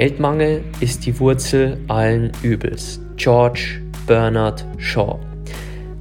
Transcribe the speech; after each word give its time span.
Geldmangel 0.00 0.64
ist 0.80 1.04
die 1.04 1.20
Wurzel 1.20 1.76
allen 1.86 2.32
Übels. 2.42 3.02
George 3.16 3.82
Bernard 4.06 4.64
Shaw. 4.78 5.18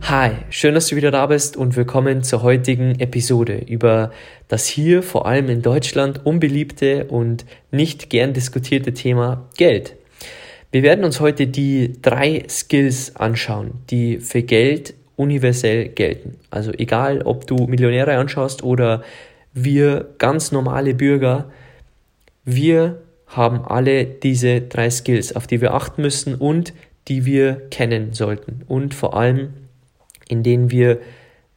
Hi, 0.03 0.31
schön, 0.49 0.73
dass 0.73 0.87
du 0.87 0.95
wieder 0.95 1.11
da 1.11 1.25
bist 1.25 1.57
und 1.57 1.75
willkommen 1.75 2.23
zur 2.23 2.41
heutigen 2.41 2.97
Episode 3.01 3.57
über 3.57 4.13
das 4.47 4.67
hier 4.67 5.03
vor 5.03 5.25
allem 5.25 5.49
in 5.49 5.61
Deutschland 5.61 6.25
unbeliebte 6.25 7.07
und 7.07 7.45
nicht 7.71 8.09
gern 8.09 8.31
diskutierte 8.31 8.93
Thema 8.93 9.49
Geld. 9.57 9.97
Wir 10.71 10.81
werden 10.81 11.03
uns 11.03 11.19
heute 11.19 11.47
die 11.47 12.01
drei 12.01 12.45
Skills 12.47 13.17
anschauen, 13.17 13.71
die 13.89 14.19
für 14.19 14.43
Geld 14.43 14.93
universell 15.17 15.89
gelten. 15.89 16.37
Also 16.51 16.71
egal, 16.71 17.23
ob 17.23 17.47
du 17.47 17.67
Millionäre 17.67 18.15
anschaust 18.15 18.63
oder 18.63 19.03
wir 19.53 20.07
ganz 20.19 20.53
normale 20.53 20.93
Bürger, 20.93 21.51
wir 22.45 23.01
haben 23.29 23.63
alle 23.65 24.05
diese 24.05 24.61
drei 24.61 24.89
Skills, 24.89 25.35
auf 25.35 25.47
die 25.47 25.61
wir 25.61 25.73
achten 25.73 26.01
müssen 26.01 26.35
und 26.35 26.73
die 27.07 27.25
wir 27.25 27.55
kennen 27.69 28.13
sollten 28.13 28.63
und 28.67 28.93
vor 28.93 29.15
allem 29.15 29.53
in 30.27 30.43
denen 30.43 30.71
wir 30.71 30.99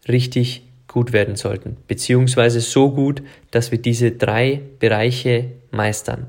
richtig 0.08 0.62
gut 0.88 1.12
werden 1.12 1.36
sollten, 1.36 1.76
beziehungsweise 1.88 2.60
so 2.60 2.90
gut, 2.90 3.22
dass 3.50 3.70
wir 3.70 3.78
diese 3.78 4.12
drei 4.12 4.60
Bereiche 4.78 5.52
meistern. 5.70 6.26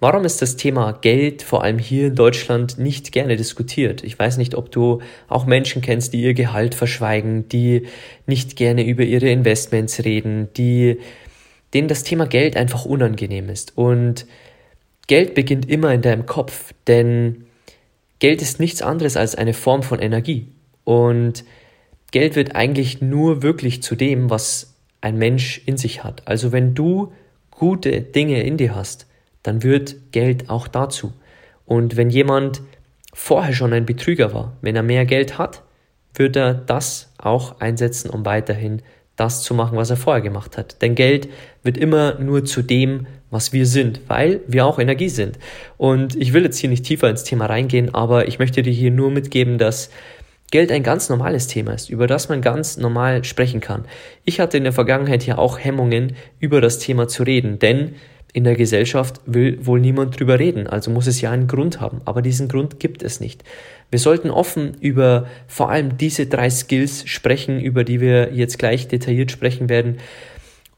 Warum 0.00 0.24
ist 0.24 0.42
das 0.42 0.56
Thema 0.56 0.92
Geld 0.92 1.42
vor 1.42 1.64
allem 1.64 1.78
hier 1.78 2.08
in 2.08 2.14
Deutschland 2.14 2.78
nicht 2.78 3.10
gerne 3.10 3.36
diskutiert? 3.36 4.04
Ich 4.04 4.16
weiß 4.16 4.36
nicht, 4.36 4.54
ob 4.54 4.70
du 4.70 5.00
auch 5.26 5.44
Menschen 5.44 5.82
kennst, 5.82 6.12
die 6.12 6.22
ihr 6.22 6.34
Gehalt 6.34 6.74
verschweigen, 6.74 7.48
die 7.48 7.86
nicht 8.26 8.54
gerne 8.54 8.86
über 8.86 9.02
ihre 9.02 9.28
Investments 9.28 10.04
reden, 10.04 10.48
die 10.56 10.98
denen 11.74 11.88
das 11.88 12.04
Thema 12.04 12.26
Geld 12.26 12.56
einfach 12.56 12.84
unangenehm 12.84 13.48
ist. 13.48 13.76
Und 13.76 14.26
Geld 15.08 15.34
beginnt 15.34 15.68
immer 15.68 15.92
in 15.92 16.02
deinem 16.02 16.26
Kopf, 16.26 16.72
denn 16.86 17.46
Geld 18.20 18.42
ist 18.42 18.60
nichts 18.60 18.82
anderes 18.82 19.16
als 19.16 19.34
eine 19.34 19.54
Form 19.54 19.82
von 19.82 19.98
Energie. 19.98 20.48
Und 20.84 21.44
Geld 22.10 22.36
wird 22.36 22.54
eigentlich 22.54 23.00
nur 23.00 23.42
wirklich 23.42 23.82
zu 23.82 23.96
dem, 23.96 24.30
was 24.30 24.74
ein 25.00 25.16
Mensch 25.18 25.62
in 25.66 25.76
sich 25.76 26.04
hat. 26.04 26.22
Also 26.26 26.52
wenn 26.52 26.74
du 26.74 27.12
gute 27.50 28.00
Dinge 28.00 28.42
in 28.42 28.56
dir 28.56 28.74
hast, 28.74 29.06
dann 29.42 29.62
wird 29.62 29.96
Geld 30.12 30.50
auch 30.50 30.68
dazu. 30.68 31.12
Und 31.64 31.96
wenn 31.96 32.10
jemand 32.10 32.62
vorher 33.12 33.54
schon 33.54 33.72
ein 33.72 33.86
Betrüger 33.86 34.34
war, 34.34 34.56
wenn 34.60 34.76
er 34.76 34.82
mehr 34.82 35.06
Geld 35.06 35.38
hat, 35.38 35.62
wird 36.14 36.36
er 36.36 36.54
das 36.54 37.12
auch 37.18 37.60
einsetzen, 37.60 38.10
um 38.10 38.24
weiterhin 38.24 38.82
das 39.16 39.42
zu 39.42 39.54
machen, 39.54 39.76
was 39.76 39.90
er 39.90 39.96
vorher 39.96 40.22
gemacht 40.22 40.56
hat. 40.56 40.80
Denn 40.82 40.94
Geld 40.94 41.28
wird 41.62 41.76
immer 41.76 42.18
nur 42.18 42.44
zu 42.44 42.62
dem, 42.62 43.06
was 43.30 43.52
wir 43.52 43.66
sind, 43.66 44.00
weil 44.08 44.40
wir 44.46 44.66
auch 44.66 44.78
Energie 44.78 45.08
sind. 45.08 45.38
Und 45.76 46.16
ich 46.16 46.32
will 46.32 46.44
jetzt 46.44 46.58
hier 46.58 46.70
nicht 46.70 46.84
tiefer 46.84 47.10
ins 47.10 47.24
Thema 47.24 47.46
reingehen, 47.46 47.94
aber 47.94 48.28
ich 48.28 48.38
möchte 48.38 48.62
dir 48.62 48.72
hier 48.72 48.90
nur 48.90 49.10
mitgeben, 49.10 49.58
dass 49.58 49.90
Geld 50.50 50.72
ein 50.72 50.82
ganz 50.82 51.10
normales 51.10 51.46
Thema 51.46 51.74
ist, 51.74 51.90
über 51.90 52.06
das 52.06 52.30
man 52.30 52.40
ganz 52.40 52.78
normal 52.78 53.24
sprechen 53.24 53.60
kann. 53.60 53.84
Ich 54.24 54.40
hatte 54.40 54.56
in 54.56 54.64
der 54.64 54.72
Vergangenheit 54.72 55.26
ja 55.26 55.36
auch 55.36 55.58
Hemmungen, 55.58 56.16
über 56.40 56.62
das 56.62 56.78
Thema 56.78 57.06
zu 57.06 57.22
reden, 57.22 57.58
denn 57.58 57.96
in 58.32 58.44
der 58.44 58.56
Gesellschaft 58.56 59.20
will 59.26 59.58
wohl 59.66 59.80
niemand 59.80 60.18
drüber 60.18 60.38
reden, 60.38 60.66
also 60.66 60.90
muss 60.90 61.06
es 61.06 61.20
ja 61.20 61.30
einen 61.30 61.48
Grund 61.48 61.80
haben, 61.80 62.00
aber 62.04 62.22
diesen 62.22 62.48
Grund 62.48 62.78
gibt 62.78 63.02
es 63.02 63.20
nicht. 63.20 63.42
Wir 63.90 63.98
sollten 63.98 64.30
offen 64.30 64.74
über 64.80 65.26
vor 65.46 65.70
allem 65.70 65.96
diese 65.96 66.26
drei 66.26 66.50
Skills 66.50 67.08
sprechen, 67.08 67.60
über 67.60 67.84
die 67.84 68.00
wir 68.00 68.32
jetzt 68.34 68.58
gleich 68.58 68.88
detailliert 68.88 69.30
sprechen 69.30 69.68
werden 69.68 69.98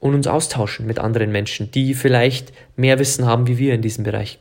und 0.00 0.14
uns 0.14 0.26
austauschen 0.26 0.86
mit 0.86 0.98
anderen 0.98 1.30
Menschen, 1.30 1.70
die 1.70 1.94
vielleicht 1.94 2.52
mehr 2.76 2.98
Wissen 2.98 3.26
haben 3.26 3.46
wie 3.46 3.58
wir 3.58 3.74
in 3.74 3.82
diesem 3.82 4.02
Bereich. 4.04 4.38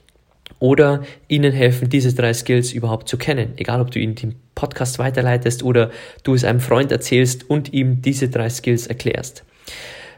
Oder 0.58 1.04
ihnen 1.28 1.54
helfen, 1.54 1.90
diese 1.90 2.14
drei 2.14 2.34
Skills 2.34 2.74
überhaupt 2.74 3.08
zu 3.08 3.18
kennen. 3.18 3.54
Egal, 3.58 3.80
ob 3.80 3.92
du 3.92 4.00
ihnen 4.00 4.16
den 4.16 4.36
Podcast 4.56 5.00
weiterleitest 5.00 5.64
oder 5.64 5.92
du 6.24 6.34
es 6.34 6.44
einem 6.44 6.60
Freund 6.60 6.92
erzählst 6.92 7.50
und 7.50 7.72
ihm 7.72 8.02
diese 8.02 8.30
drei 8.30 8.50
Skills 8.50 8.88
erklärst. 8.88 9.44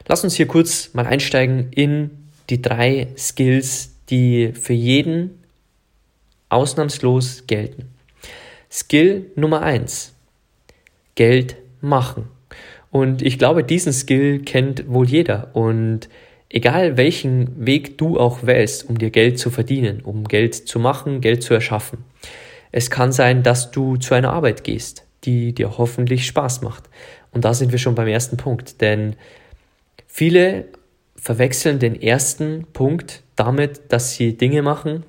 Lass 0.08 0.24
uns 0.24 0.34
hier 0.34 0.46
kurz 0.46 0.94
mal 0.94 1.06
einsteigen 1.06 1.68
in 1.70 2.10
die 2.50 2.60
drei 2.60 3.08
Skills, 3.16 3.94
die 4.10 4.52
für 4.52 4.72
jeden 4.72 5.42
ausnahmslos 6.48 7.44
gelten. 7.46 7.88
Skill 8.70 9.30
Nummer 9.36 9.62
eins: 9.62 10.12
Geld 11.14 11.56
machen. 11.80 12.28
Und 12.92 13.22
ich 13.22 13.38
glaube, 13.38 13.64
diesen 13.64 13.92
Skill 13.94 14.40
kennt 14.40 14.86
wohl 14.86 15.08
jeder. 15.08 15.48
Und 15.54 16.10
egal 16.50 16.98
welchen 16.98 17.66
Weg 17.66 17.96
du 17.96 18.20
auch 18.20 18.44
wählst, 18.44 18.88
um 18.88 18.98
dir 18.98 19.08
Geld 19.08 19.38
zu 19.38 19.50
verdienen, 19.50 20.02
um 20.02 20.24
Geld 20.28 20.54
zu 20.54 20.78
machen, 20.78 21.22
Geld 21.22 21.42
zu 21.42 21.54
erschaffen. 21.54 22.04
Es 22.70 22.90
kann 22.90 23.10
sein, 23.10 23.42
dass 23.42 23.70
du 23.70 23.96
zu 23.96 24.14
einer 24.14 24.34
Arbeit 24.34 24.62
gehst, 24.62 25.06
die 25.24 25.54
dir 25.54 25.78
hoffentlich 25.78 26.26
Spaß 26.26 26.60
macht. 26.60 26.90
Und 27.32 27.46
da 27.46 27.54
sind 27.54 27.72
wir 27.72 27.78
schon 27.78 27.94
beim 27.94 28.08
ersten 28.08 28.36
Punkt. 28.36 28.82
Denn 28.82 29.16
viele 30.06 30.66
verwechseln 31.16 31.78
den 31.78 32.00
ersten 32.00 32.66
Punkt 32.74 33.22
damit, 33.36 33.90
dass 33.90 34.12
sie 34.16 34.36
Dinge 34.36 34.60
machen, 34.60 35.04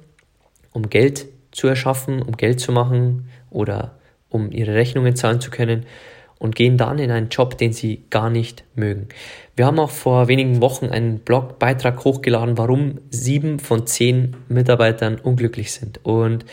um 0.72 0.90
Geld 0.90 1.26
zu 1.52 1.68
erschaffen, 1.68 2.22
um 2.22 2.38
Geld 2.38 2.62
zu 2.62 2.72
machen 2.72 3.28
oder 3.50 4.00
um 4.30 4.54
ihre 4.54 4.74
Rechnungen 4.74 5.18
zahlen 5.18 5.42
zu 5.42 5.52
können 5.52 5.86
und 6.44 6.58
gehen 6.58 6.78
dann 6.78 7.00
in 7.00 7.10
einen 7.10 7.30
Job, 7.30 7.58
den 7.58 7.72
sie 7.72 8.04
gar 8.10 8.30
nicht 8.30 8.66
mögen. 8.76 9.08
Wir 9.56 9.66
haben 9.66 9.80
auch 9.80 9.90
vor 9.90 10.28
wenigen 10.28 10.60
Wochen 10.60 10.88
einen 10.88 11.20
Blogbeitrag 11.20 12.04
hochgeladen, 12.04 12.58
warum 12.58 13.00
sieben 13.10 13.60
von 13.60 13.88
zehn 13.88 14.36
Mitarbeitern 14.50 15.20
unglücklich 15.20 15.72
sind. 15.72 16.02
Und 16.04 16.44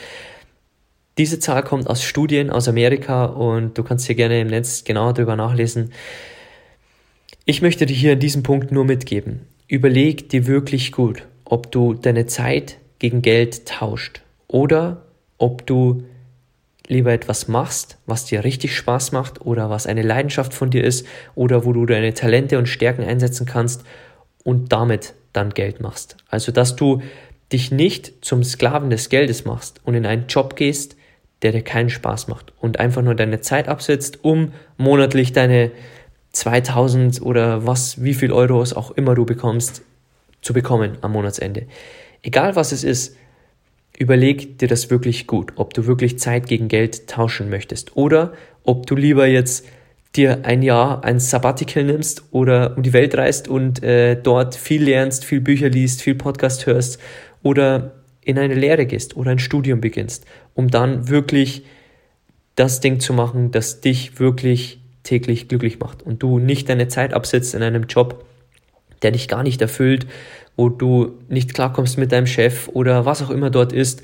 diese 1.18 1.40
Zahl 1.40 1.64
kommt 1.64 1.90
aus 1.90 2.04
Studien 2.04 2.50
aus 2.50 2.68
Amerika 2.68 3.24
und 3.24 3.76
du 3.76 3.82
kannst 3.82 4.06
hier 4.06 4.14
gerne 4.14 4.40
im 4.40 4.46
Netz 4.46 4.84
genauer 4.84 5.12
darüber 5.12 5.34
nachlesen. 5.34 5.92
Ich 7.44 7.60
möchte 7.60 7.84
dir 7.84 7.96
hier 7.96 8.12
an 8.12 8.20
diesem 8.20 8.44
Punkt 8.44 8.70
nur 8.70 8.84
mitgeben. 8.84 9.40
Überleg 9.66 10.28
dir 10.28 10.46
wirklich 10.46 10.92
gut, 10.92 11.26
ob 11.44 11.72
du 11.72 11.94
deine 11.94 12.26
Zeit 12.26 12.76
gegen 13.00 13.22
Geld 13.22 13.66
tauscht 13.66 14.22
oder 14.46 15.02
ob 15.36 15.66
du 15.66 16.04
lieber 16.90 17.12
etwas 17.12 17.48
machst, 17.48 17.98
was 18.06 18.24
dir 18.24 18.44
richtig 18.44 18.76
Spaß 18.76 19.12
macht 19.12 19.40
oder 19.40 19.70
was 19.70 19.86
eine 19.86 20.02
Leidenschaft 20.02 20.52
von 20.52 20.70
dir 20.70 20.84
ist 20.84 21.06
oder 21.34 21.64
wo 21.64 21.72
du 21.72 21.86
deine 21.86 22.14
Talente 22.14 22.58
und 22.58 22.66
Stärken 22.66 23.04
einsetzen 23.04 23.46
kannst 23.46 23.84
und 24.44 24.72
damit 24.72 25.14
dann 25.32 25.50
Geld 25.50 25.80
machst. 25.80 26.16
Also, 26.28 26.52
dass 26.52 26.76
du 26.76 27.02
dich 27.52 27.70
nicht 27.70 28.24
zum 28.24 28.44
Sklaven 28.44 28.90
des 28.90 29.08
Geldes 29.08 29.44
machst 29.44 29.80
und 29.84 29.94
in 29.94 30.06
einen 30.06 30.26
Job 30.26 30.56
gehst, 30.56 30.96
der 31.42 31.52
dir 31.52 31.62
keinen 31.62 31.90
Spaß 31.90 32.28
macht 32.28 32.52
und 32.60 32.78
einfach 32.78 33.02
nur 33.02 33.14
deine 33.14 33.40
Zeit 33.40 33.68
absetzt, 33.68 34.18
um 34.22 34.52
monatlich 34.76 35.32
deine 35.32 35.70
2000 36.32 37.22
oder 37.22 37.66
was, 37.66 38.02
wie 38.02 38.14
viel 38.14 38.32
Euros 38.32 38.72
auch 38.72 38.90
immer 38.92 39.14
du 39.14 39.24
bekommst, 39.24 39.82
zu 40.42 40.52
bekommen 40.52 40.98
am 41.00 41.12
Monatsende. 41.12 41.66
Egal 42.22 42.56
was 42.56 42.72
es 42.72 42.84
ist, 42.84 43.16
überleg 44.00 44.58
dir 44.58 44.66
das 44.66 44.88
wirklich 44.88 45.26
gut, 45.26 45.52
ob 45.56 45.74
du 45.74 45.86
wirklich 45.86 46.18
Zeit 46.18 46.46
gegen 46.46 46.68
Geld 46.68 47.06
tauschen 47.06 47.50
möchtest 47.50 47.96
oder 47.98 48.32
ob 48.64 48.86
du 48.86 48.96
lieber 48.96 49.26
jetzt 49.26 49.66
dir 50.16 50.46
ein 50.46 50.62
Jahr 50.62 51.04
ein 51.04 51.20
Sabbatical 51.20 51.84
nimmst 51.84 52.24
oder 52.30 52.76
um 52.78 52.82
die 52.82 52.94
Welt 52.94 53.14
reist 53.14 53.46
und 53.46 53.82
äh, 53.82 54.20
dort 54.20 54.54
viel 54.54 54.82
lernst, 54.82 55.26
viel 55.26 55.42
Bücher 55.42 55.68
liest, 55.68 56.00
viel 56.00 56.14
Podcast 56.14 56.64
hörst 56.64 56.98
oder 57.42 57.92
in 58.22 58.38
eine 58.38 58.54
Lehre 58.54 58.86
gehst 58.86 59.16
oder 59.18 59.32
ein 59.32 59.38
Studium 59.38 59.82
beginnst, 59.82 60.24
um 60.54 60.68
dann 60.68 61.10
wirklich 61.10 61.64
das 62.56 62.80
Ding 62.80 63.00
zu 63.00 63.12
machen, 63.12 63.50
das 63.50 63.82
dich 63.82 64.18
wirklich 64.18 64.80
täglich 65.02 65.46
glücklich 65.46 65.78
macht 65.78 66.02
und 66.02 66.22
du 66.22 66.38
nicht 66.38 66.70
deine 66.70 66.88
Zeit 66.88 67.12
absetzt 67.12 67.54
in 67.54 67.62
einem 67.62 67.84
Job, 67.84 68.24
der 69.02 69.10
dich 69.10 69.28
gar 69.28 69.42
nicht 69.42 69.60
erfüllt, 69.60 70.06
wo 70.56 70.68
du 70.68 71.18
nicht 71.28 71.54
klarkommst 71.54 71.98
mit 71.98 72.12
deinem 72.12 72.26
Chef 72.26 72.68
oder 72.68 73.04
was 73.06 73.22
auch 73.22 73.30
immer 73.30 73.50
dort 73.50 73.72
ist 73.72 74.02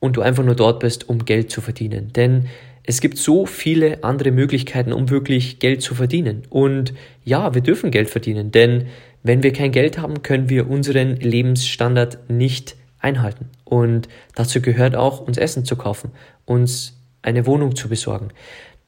und 0.00 0.16
du 0.16 0.22
einfach 0.22 0.44
nur 0.44 0.54
dort 0.54 0.80
bist, 0.80 1.08
um 1.08 1.24
Geld 1.24 1.50
zu 1.50 1.60
verdienen. 1.60 2.12
Denn 2.12 2.46
es 2.84 3.00
gibt 3.00 3.18
so 3.18 3.44
viele 3.44 4.02
andere 4.02 4.30
Möglichkeiten, 4.30 4.92
um 4.92 5.10
wirklich 5.10 5.58
Geld 5.58 5.82
zu 5.82 5.94
verdienen. 5.94 6.44
Und 6.48 6.94
ja, 7.24 7.54
wir 7.54 7.60
dürfen 7.60 7.90
Geld 7.90 8.08
verdienen, 8.08 8.50
denn 8.50 8.86
wenn 9.22 9.42
wir 9.42 9.52
kein 9.52 9.72
Geld 9.72 9.98
haben, 9.98 10.22
können 10.22 10.48
wir 10.48 10.70
unseren 10.70 11.16
Lebensstandard 11.16 12.30
nicht 12.30 12.76
einhalten. 12.98 13.50
Und 13.64 14.08
dazu 14.34 14.62
gehört 14.62 14.96
auch, 14.96 15.20
uns 15.20 15.36
Essen 15.36 15.64
zu 15.64 15.76
kaufen, 15.76 16.12
uns 16.46 16.98
eine 17.22 17.46
Wohnung 17.46 17.76
zu 17.76 17.88
besorgen. 17.88 18.28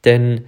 Denn 0.05 0.43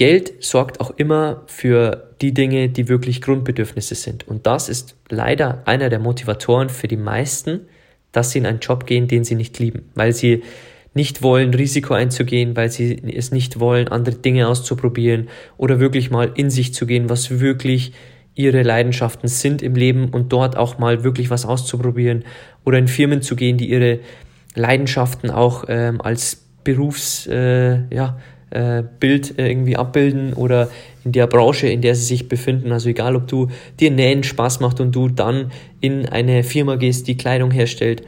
Geld 0.00 0.42
sorgt 0.42 0.80
auch 0.80 0.92
immer 0.96 1.42
für 1.44 2.08
die 2.22 2.32
Dinge, 2.32 2.70
die 2.70 2.88
wirklich 2.88 3.20
Grundbedürfnisse 3.20 3.94
sind. 3.94 4.26
Und 4.26 4.46
das 4.46 4.70
ist 4.70 4.96
leider 5.10 5.60
einer 5.66 5.90
der 5.90 5.98
Motivatoren 5.98 6.70
für 6.70 6.88
die 6.88 6.96
meisten, 6.96 7.66
dass 8.10 8.30
sie 8.30 8.38
in 8.38 8.46
einen 8.46 8.60
Job 8.60 8.86
gehen, 8.86 9.08
den 9.08 9.24
sie 9.24 9.34
nicht 9.34 9.58
lieben, 9.58 9.90
weil 9.94 10.14
sie 10.14 10.42
nicht 10.94 11.20
wollen, 11.22 11.52
Risiko 11.52 11.92
einzugehen, 11.92 12.56
weil 12.56 12.70
sie 12.70 12.98
es 13.14 13.30
nicht 13.30 13.60
wollen, 13.60 13.88
andere 13.88 14.14
Dinge 14.14 14.48
auszuprobieren 14.48 15.28
oder 15.58 15.80
wirklich 15.80 16.10
mal 16.10 16.32
in 16.34 16.48
sich 16.48 16.72
zu 16.72 16.86
gehen, 16.86 17.10
was 17.10 17.38
wirklich 17.38 17.92
ihre 18.34 18.62
Leidenschaften 18.62 19.28
sind 19.28 19.60
im 19.60 19.74
Leben 19.74 20.08
und 20.08 20.32
dort 20.32 20.56
auch 20.56 20.78
mal 20.78 21.04
wirklich 21.04 21.28
was 21.28 21.44
auszuprobieren 21.44 22.24
oder 22.64 22.78
in 22.78 22.88
Firmen 22.88 23.20
zu 23.20 23.36
gehen, 23.36 23.58
die 23.58 23.68
ihre 23.68 23.98
Leidenschaften 24.54 25.30
auch 25.30 25.66
ähm, 25.68 26.00
als 26.00 26.46
Berufsbild 26.64 27.92
äh, 27.92 27.94
ja, 27.94 28.18
äh, 28.50 28.82
Bild, 29.00 29.38
äh, 29.38 29.48
irgendwie 29.48 29.76
abbilden 29.76 30.32
oder 30.34 30.68
in 31.04 31.12
der 31.12 31.26
Branche, 31.26 31.68
in 31.68 31.80
der 31.80 31.94
sie 31.94 32.04
sich 32.04 32.28
befinden. 32.28 32.72
Also 32.72 32.88
egal, 32.88 33.16
ob 33.16 33.28
du 33.28 33.48
dir 33.78 33.90
Nähen 33.90 34.22
Spaß 34.22 34.60
macht 34.60 34.80
und 34.80 34.94
du 34.94 35.08
dann 35.08 35.52
in 35.80 36.06
eine 36.06 36.42
Firma 36.42 36.76
gehst, 36.76 37.08
die 37.08 37.16
Kleidung 37.16 37.50
herstellt. 37.50 38.02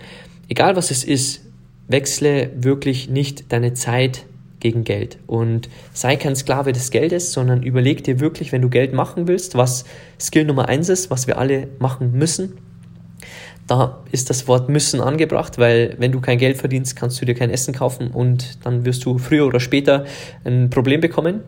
Egal 0.48 0.76
was 0.76 0.90
es 0.90 1.04
ist, 1.04 1.42
wechsle 1.88 2.50
wirklich 2.56 3.08
nicht 3.08 3.52
deine 3.52 3.74
Zeit 3.74 4.24
gegen 4.60 4.84
Geld 4.84 5.18
und 5.26 5.68
sei 5.92 6.16
kein 6.16 6.36
Sklave 6.36 6.72
des 6.72 6.90
Geldes, 6.90 7.32
sondern 7.32 7.62
überleg 7.62 8.04
dir 8.04 8.20
wirklich, 8.20 8.52
wenn 8.52 8.62
du 8.62 8.68
Geld 8.68 8.92
machen 8.92 9.26
willst, 9.26 9.56
was 9.56 9.84
Skill 10.20 10.44
Nummer 10.44 10.68
eins 10.68 10.88
ist, 10.88 11.10
was 11.10 11.26
wir 11.26 11.38
alle 11.38 11.68
machen 11.78 12.12
müssen. 12.12 12.52
Da 13.72 14.02
ist 14.10 14.28
das 14.28 14.48
Wort 14.48 14.68
müssen 14.68 15.00
angebracht, 15.00 15.56
weil 15.56 15.94
wenn 15.96 16.12
du 16.12 16.20
kein 16.20 16.36
Geld 16.36 16.58
verdienst, 16.58 16.94
kannst 16.94 17.18
du 17.22 17.24
dir 17.24 17.34
kein 17.34 17.48
Essen 17.48 17.72
kaufen 17.72 18.08
und 18.08 18.66
dann 18.66 18.84
wirst 18.84 19.02
du 19.06 19.16
früher 19.16 19.46
oder 19.46 19.60
später 19.60 20.04
ein 20.44 20.68
Problem 20.68 21.00
bekommen. 21.00 21.40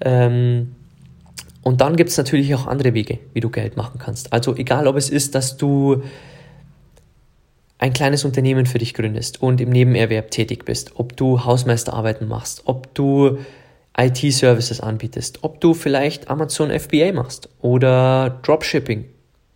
Ähm, 0.00 0.74
und 1.62 1.82
dann 1.82 1.96
gibt 1.96 2.08
es 2.08 2.16
natürlich 2.16 2.54
auch 2.54 2.66
andere 2.66 2.94
Wege, 2.94 3.18
wie 3.34 3.40
du 3.40 3.50
Geld 3.50 3.76
machen 3.76 4.00
kannst. 4.02 4.32
Also 4.32 4.56
egal, 4.56 4.86
ob 4.86 4.96
es 4.96 5.10
ist, 5.10 5.34
dass 5.34 5.58
du 5.58 6.02
ein 7.76 7.92
kleines 7.92 8.24
Unternehmen 8.24 8.64
für 8.64 8.78
dich 8.78 8.94
gründest 8.94 9.42
und 9.42 9.60
im 9.60 9.68
Nebenerwerb 9.68 10.30
tätig 10.30 10.64
bist, 10.64 10.92
ob 10.94 11.14
du 11.14 11.44
Hausmeisterarbeiten 11.44 12.26
machst, 12.26 12.62
ob 12.64 12.94
du 12.94 13.36
IT-Services 13.98 14.80
anbietest, 14.80 15.40
ob 15.44 15.60
du 15.60 15.74
vielleicht 15.74 16.30
Amazon 16.30 16.70
FBA 16.70 17.12
machst 17.12 17.50
oder 17.60 18.40
Dropshipping 18.44 19.04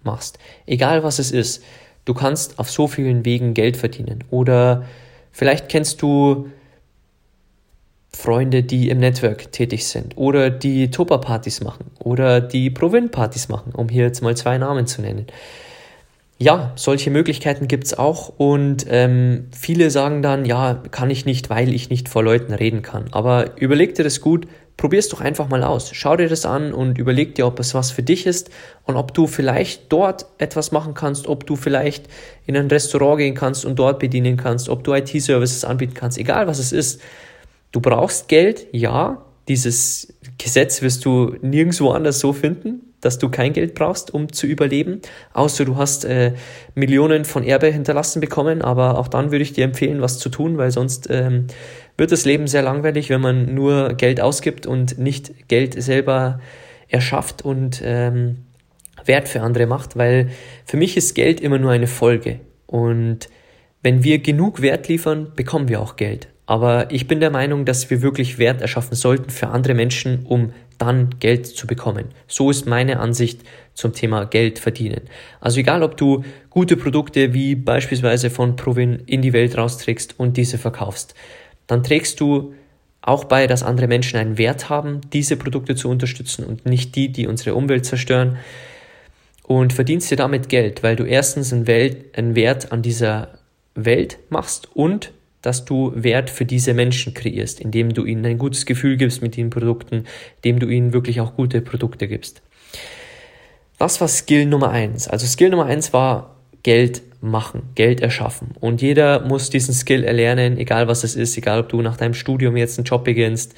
machst, 0.03 0.39
egal 0.67 1.03
was 1.03 1.19
es 1.19 1.31
ist, 1.31 1.65
du 2.05 2.15
kannst 2.15 2.59
auf 2.59 2.71
so 2.71 2.87
vielen 2.87 3.25
Wegen 3.25 3.55
Geld 3.55 3.77
verdienen. 3.77 4.25
Oder 4.31 4.85
vielleicht 5.33 5.69
kennst 5.69 6.03
du 6.03 6.49
Freunde, 8.15 8.63
die 8.63 8.89
im 8.91 8.99
Network 8.99 9.51
tätig 9.53 9.87
sind. 9.87 10.17
Oder 10.17 10.51
die 10.51 10.91
Topa-Partys 10.91 11.61
machen. 11.61 11.87
Oder 11.99 12.41
die 12.41 12.71
Provin-Partys 12.71 13.49
machen, 13.49 13.73
um 13.75 13.89
hier 13.89 14.05
jetzt 14.05 14.23
mal 14.23 14.37
zwei 14.37 14.59
Namen 14.59 14.87
zu 14.87 15.03
nennen. 15.03 15.27
Ja, 16.39 16.73
solche 16.75 17.11
Möglichkeiten 17.11 17.69
gibt's 17.69 17.95
auch. 17.95 18.33
Und 18.37 18.87
ähm, 18.89 19.49
viele 19.57 19.91
sagen 19.91 20.23
dann, 20.23 20.45
ja, 20.45 20.83
kann 20.91 21.11
ich 21.11 21.25
nicht, 21.25 21.51
weil 21.51 21.73
ich 21.73 21.91
nicht 21.91 22.09
vor 22.09 22.23
Leuten 22.23 22.53
reden 22.53 22.83
kann. 22.83 23.07
Aber 23.13 23.59
überleg 23.61 23.95
dir 23.95 24.05
das 24.05 24.21
gut, 24.21 24.47
probier's 24.77 25.09
doch 25.09 25.21
einfach 25.21 25.49
mal 25.49 25.63
aus. 25.63 25.91
Schau 25.93 26.17
dir 26.17 26.29
das 26.29 26.47
an 26.47 26.73
und 26.73 26.99
überleg 26.99 27.35
dir, 27.35 27.47
ob 27.47 27.61
es 27.61 27.75
was 27.75 27.91
für 27.91 28.03
dich 28.03 28.27
ist 28.27 28.51
und 28.85 28.97
ob 28.97 29.15
du 29.15 29.27
vielleicht 29.27 29.93
dort 29.93 30.27
etwas 30.39 30.73
machen 30.73 30.95
kannst, 30.95 31.27
ob 31.27 31.47
du 31.47 31.57
vielleicht 31.57 32.07
in 32.47 32.57
ein 32.57 32.69
Restaurant 32.69 33.19
gehen 33.19 33.35
kannst 33.35 33.65
und 33.65 33.79
dort 33.79 33.99
bedienen 33.99 34.37
kannst, 34.37 34.69
ob 34.69 34.85
du 34.85 34.95
IT-Services 34.95 35.65
anbieten 35.65 35.95
kannst, 35.95 36.19
egal 36.19 36.47
was 36.47 36.59
es 36.59 36.73
ist. 36.73 37.01
Du 37.73 37.81
brauchst 37.81 38.29
Geld, 38.29 38.67
ja, 38.73 39.25
dieses 39.49 40.15
Gesetz 40.39 40.83
wirst 40.83 41.05
du 41.05 41.37
nirgendwo 41.41 41.91
anders 41.91 42.21
so 42.21 42.33
finden 42.33 42.95
dass 43.05 43.19
du 43.19 43.29
kein 43.29 43.53
Geld 43.53 43.75
brauchst, 43.75 44.13
um 44.13 44.33
zu 44.33 44.47
überleben, 44.47 45.01
außer 45.35 45.65
du 45.65 45.77
hast 45.77 46.05
äh, 46.05 46.33
Millionen 46.75 47.25
von 47.25 47.45
Erbe 47.45 47.67
hinterlassen 47.67 48.21
bekommen. 48.21 48.63
Aber 48.63 48.99
auch 48.99 49.09
dann 49.09 49.31
würde 49.31 49.43
ich 49.43 49.53
dir 49.53 49.65
empfehlen, 49.65 50.01
was 50.01 50.19
zu 50.19 50.31
tun, 50.31 50.57
weil 50.57 50.71
sonst 50.71 51.09
ähm, 51.11 51.47
wird 51.97 52.13
das 52.13 52.25
Leben 52.25 52.47
sehr 52.47 52.63
langweilig, 52.63 53.11
wenn 53.11 53.21
man 53.21 53.55
nur 53.55 53.95
Geld 53.95 54.21
ausgibt 54.21 54.67
und 54.67 54.99
nicht 54.99 55.49
Geld 55.49 55.81
selber 55.81 56.41
erschafft 56.89 57.43
und 57.43 57.81
ähm, 57.85 58.45
Wert 59.05 59.29
für 59.29 59.43
andere 59.43 59.67
macht, 59.67 59.97
weil 59.97 60.31
für 60.65 60.77
mich 60.77 60.97
ist 60.97 61.15
Geld 61.15 61.41
immer 61.41 61.59
nur 61.59 61.71
eine 61.71 61.87
Folge. 61.87 62.41
Und 62.67 63.29
wenn 63.83 64.03
wir 64.03 64.19
genug 64.19 64.63
Wert 64.63 64.89
liefern, 64.89 65.33
bekommen 65.37 65.69
wir 65.69 65.81
auch 65.81 65.97
Geld. 65.97 66.29
Aber 66.47 66.91
ich 66.91 67.07
bin 67.07 67.21
der 67.21 67.31
Meinung, 67.31 67.65
dass 67.65 67.89
wir 67.91 68.03
wirklich 68.03 68.39
Wert 68.39 68.61
erschaffen 68.61 68.97
sollten 68.97 69.31
für 69.31 69.49
andere 69.49 69.75
Menschen, 69.75 70.27
um 70.27 70.53
dann 70.77 71.19
Geld 71.19 71.47
zu 71.47 71.67
bekommen. 71.67 72.07
So 72.27 72.51
ist 72.51 72.67
meine 72.67 72.99
Ansicht 72.99 73.43
zum 73.73 73.93
Thema 73.93 74.25
Geld 74.25 74.59
verdienen. 74.59 75.03
Also 75.41 75.61
egal, 75.61 75.83
ob 75.83 75.97
du 75.97 76.23
gute 76.51 76.77
Produkte 76.77 77.33
wie 77.33 77.55
beispielsweise 77.55 78.29
von 78.29 78.57
Provin 78.57 79.03
in 79.07 79.23
die 79.23 79.33
Welt 79.33 79.57
rausträgst 79.57 80.19
und 80.19 80.37
diese 80.37 80.59
verkaufst, 80.59 81.15
dann 81.67 81.83
trägst 81.83 82.21
du 82.21 82.55
auch 83.01 83.25
bei, 83.25 83.47
dass 83.47 83.63
andere 83.63 83.87
Menschen 83.87 84.19
einen 84.19 84.39
Wert 84.39 84.71
haben, 84.71 85.03
diese 85.13 85.37
Produkte 85.37 85.75
zu 85.75 85.89
unterstützen 85.89 86.45
und 86.45 86.65
nicht 86.65 86.97
die, 86.97 87.11
die 87.11 87.27
unsere 87.27 87.55
Umwelt 87.55 87.85
zerstören. 87.85 88.39
Und 89.43 89.75
verdienst 89.75 90.11
dir 90.11 90.17
damit 90.17 90.49
Geld, 90.49 90.83
weil 90.83 90.97
du 90.97 91.05
erstens 91.05 91.53
einen, 91.53 91.67
Welt, 91.67 92.17
einen 92.17 92.35
Wert 92.35 92.73
an 92.73 92.81
dieser 92.81 93.39
Welt 93.75 94.19
machst 94.31 94.75
und 94.75 95.13
dass 95.43 95.67
du 95.67 95.93
Wert 95.95 96.31
für 96.31 96.47
diese 96.47 96.73
Menschen 96.73 97.13
kreierst, 97.13 97.61
indem 97.61 97.93
du 97.93 98.07
ihnen 98.07 98.25
ein 98.25 98.39
gutes 98.39 98.65
Gefühl 98.65 98.97
gibst 98.97 99.21
mit 99.21 99.37
den 99.37 99.51
Produkten, 99.51 100.05
indem 100.37 100.61
du 100.61 100.69
ihnen 100.69 100.95
wirklich 100.95 101.21
auch 101.21 101.37
gute 101.37 101.61
Produkte 101.61 102.09
gibst. 102.09 102.41
Das 103.77 104.01
war 104.01 104.09
Skill 104.09 104.47
Nummer 104.47 104.71
eins. 104.71 105.09
Also 105.09 105.27
Skill 105.27 105.51
Nummer 105.51 105.67
eins 105.67 105.93
war 105.93 106.37
Geld 106.65 107.03
machen, 107.21 107.63
Geld 107.75 108.01
erschaffen. 108.01 108.51
Und 108.61 108.83
jeder 108.83 109.21
muss 109.21 109.49
diesen 109.49 109.73
Skill 109.73 110.03
erlernen, 110.03 110.59
egal 110.59 110.89
was 110.89 111.05
es 111.05 111.15
ist, 111.15 111.37
egal 111.39 111.61
ob 111.61 111.69
du 111.69 111.81
nach 111.81 111.97
deinem 111.97 112.15
Studium 112.15 112.57
jetzt 112.57 112.79
einen 112.79 112.85
Job 112.85 113.05
beginnst. 113.05 113.55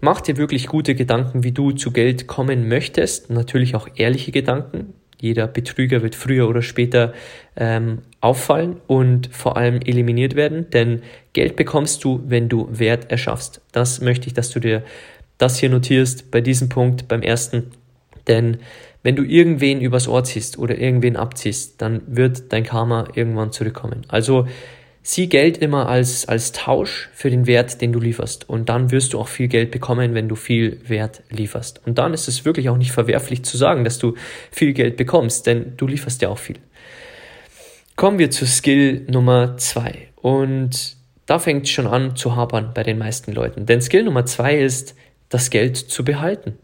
Mach 0.00 0.20
dir 0.20 0.36
wirklich 0.36 0.68
gute 0.68 0.94
Gedanken, 0.94 1.42
wie 1.42 1.52
du 1.52 1.72
zu 1.72 1.90
Geld 1.90 2.26
kommen 2.26 2.68
möchtest. 2.68 3.30
Natürlich 3.30 3.74
auch 3.74 3.88
ehrliche 3.96 4.30
Gedanken. 4.30 4.94
Jeder 5.18 5.46
Betrüger 5.46 6.02
wird 6.02 6.14
früher 6.14 6.48
oder 6.48 6.60
später 6.60 7.14
ähm, 7.56 8.02
auffallen 8.20 8.76
und 8.86 9.34
vor 9.34 9.56
allem 9.56 9.80
eliminiert 9.80 10.36
werden, 10.36 10.68
denn 10.70 11.02
Geld 11.32 11.56
bekommst 11.56 12.04
du, 12.04 12.22
wenn 12.26 12.50
du 12.50 12.68
Wert 12.70 13.10
erschaffst. 13.10 13.62
Das 13.72 14.02
möchte 14.02 14.26
ich, 14.26 14.34
dass 14.34 14.50
du 14.50 14.60
dir 14.60 14.84
das 15.38 15.58
hier 15.58 15.70
notierst 15.70 16.30
bei 16.30 16.42
diesem 16.42 16.68
Punkt, 16.68 17.08
beim 17.08 17.22
ersten. 17.22 17.70
Denn 18.26 18.58
wenn 19.06 19.14
du 19.14 19.22
irgendwen 19.22 19.80
übers 19.80 20.08
Ohr 20.08 20.24
ziehst 20.24 20.58
oder 20.58 20.76
irgendwen 20.76 21.14
abziehst, 21.14 21.80
dann 21.80 22.02
wird 22.08 22.52
dein 22.52 22.64
Karma 22.64 23.06
irgendwann 23.14 23.52
zurückkommen. 23.52 24.02
Also 24.08 24.48
Sieh 25.08 25.28
Geld 25.28 25.58
immer 25.58 25.88
als, 25.88 26.26
als 26.26 26.50
Tausch 26.50 27.08
für 27.14 27.30
den 27.30 27.46
Wert, 27.46 27.80
den 27.80 27.92
du 27.92 28.00
lieferst. 28.00 28.48
Und 28.48 28.68
dann 28.68 28.90
wirst 28.90 29.12
du 29.12 29.20
auch 29.20 29.28
viel 29.28 29.46
Geld 29.46 29.70
bekommen, 29.70 30.14
wenn 30.14 30.28
du 30.28 30.34
viel 30.34 30.80
Wert 30.88 31.22
lieferst. 31.30 31.80
Und 31.86 31.98
dann 31.98 32.12
ist 32.12 32.26
es 32.26 32.44
wirklich 32.44 32.68
auch 32.70 32.76
nicht 32.76 32.90
verwerflich 32.90 33.44
zu 33.44 33.56
sagen, 33.56 33.84
dass 33.84 34.00
du 34.00 34.14
viel 34.50 34.72
Geld 34.72 34.96
bekommst, 34.96 35.46
denn 35.46 35.74
du 35.76 35.86
lieferst 35.86 36.22
ja 36.22 36.28
auch 36.28 36.38
viel. 36.38 36.56
Kommen 37.94 38.18
wir 38.18 38.32
zu 38.32 38.44
Skill 38.44 39.06
Nummer 39.08 39.56
zwei. 39.58 40.08
Und 40.16 40.96
da 41.26 41.38
fängt 41.38 41.66
es 41.66 41.70
schon 41.70 41.86
an 41.86 42.16
zu 42.16 42.34
hapern 42.34 42.72
bei 42.74 42.82
den 42.82 42.98
meisten 42.98 43.30
Leuten. 43.30 43.64
Denn 43.64 43.80
Skill 43.80 44.02
Nummer 44.02 44.26
zwei 44.26 44.58
ist, 44.58 44.96
das 45.28 45.50
Geld 45.50 45.76
zu 45.76 46.04
behalten. 46.04 46.58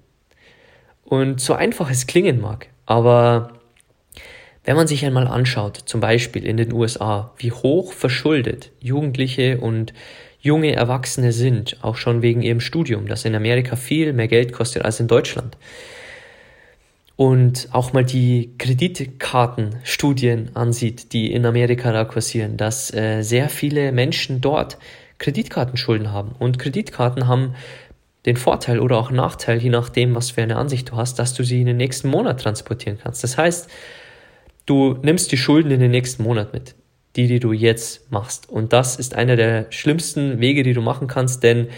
Und 1.12 1.42
so 1.42 1.52
einfach 1.52 1.90
es 1.90 2.06
klingen 2.06 2.40
mag, 2.40 2.68
aber 2.86 3.52
wenn 4.64 4.76
man 4.76 4.86
sich 4.86 5.04
einmal 5.04 5.28
anschaut, 5.28 5.76
zum 5.76 6.00
Beispiel 6.00 6.46
in 6.46 6.56
den 6.56 6.72
USA, 6.72 7.34
wie 7.36 7.52
hoch 7.52 7.92
verschuldet 7.92 8.70
Jugendliche 8.80 9.58
und 9.58 9.92
junge 10.40 10.72
Erwachsene 10.72 11.32
sind, 11.32 11.76
auch 11.82 11.96
schon 11.96 12.22
wegen 12.22 12.40
ihrem 12.40 12.60
Studium, 12.60 13.08
das 13.08 13.26
in 13.26 13.34
Amerika 13.34 13.76
viel 13.76 14.14
mehr 14.14 14.26
Geld 14.26 14.54
kostet 14.54 14.86
als 14.86 15.00
in 15.00 15.06
Deutschland. 15.06 15.58
Und 17.16 17.68
auch 17.72 17.92
mal 17.92 18.06
die 18.06 18.54
Kreditkartenstudien 18.56 20.56
ansieht, 20.56 21.12
die 21.12 21.30
in 21.30 21.44
Amerika 21.44 21.92
da 21.92 22.06
kursieren, 22.06 22.56
dass 22.56 22.90
äh, 22.94 23.20
sehr 23.20 23.50
viele 23.50 23.92
Menschen 23.92 24.40
dort 24.40 24.78
Kreditkartenschulden 25.18 26.10
haben. 26.10 26.34
Und 26.38 26.58
Kreditkarten 26.58 27.28
haben 27.28 27.54
den 28.26 28.36
Vorteil 28.36 28.78
oder 28.80 28.98
auch 28.98 29.10
Nachteil, 29.10 29.58
je 29.58 29.70
nachdem, 29.70 30.14
was 30.14 30.30
für 30.30 30.42
eine 30.42 30.56
Ansicht 30.56 30.90
du 30.90 30.96
hast, 30.96 31.18
dass 31.18 31.34
du 31.34 31.42
sie 31.42 31.60
in 31.60 31.66
den 31.66 31.76
nächsten 31.76 32.08
Monat 32.08 32.40
transportieren 32.40 32.98
kannst. 33.02 33.24
Das 33.24 33.36
heißt, 33.36 33.68
Du 34.66 34.98
nimmst 35.02 35.32
die 35.32 35.36
Schulden 35.36 35.70
in 35.70 35.80
den 35.80 35.90
nächsten 35.90 36.22
Monat 36.22 36.52
mit, 36.52 36.74
die, 37.16 37.26
die 37.26 37.40
du 37.40 37.52
jetzt 37.52 38.10
machst. 38.12 38.48
Und 38.48 38.72
das 38.72 38.96
ist 38.96 39.14
einer 39.14 39.36
der 39.36 39.66
schlimmsten 39.70 40.40
Wege, 40.40 40.62
die 40.62 40.72
du 40.72 40.80
machen 40.80 41.08
kannst, 41.08 41.42
denn 41.42 41.68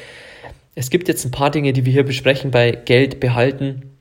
es 0.75 0.91
gibt 0.91 1.09
jetzt 1.09 1.25
ein 1.25 1.31
paar 1.31 1.51
Dinge, 1.51 1.73
die 1.73 1.85
wir 1.85 1.93
hier 1.93 2.05
besprechen 2.05 2.51
bei 2.51 2.73
Geld 2.73 3.21
behalten 3.21 3.97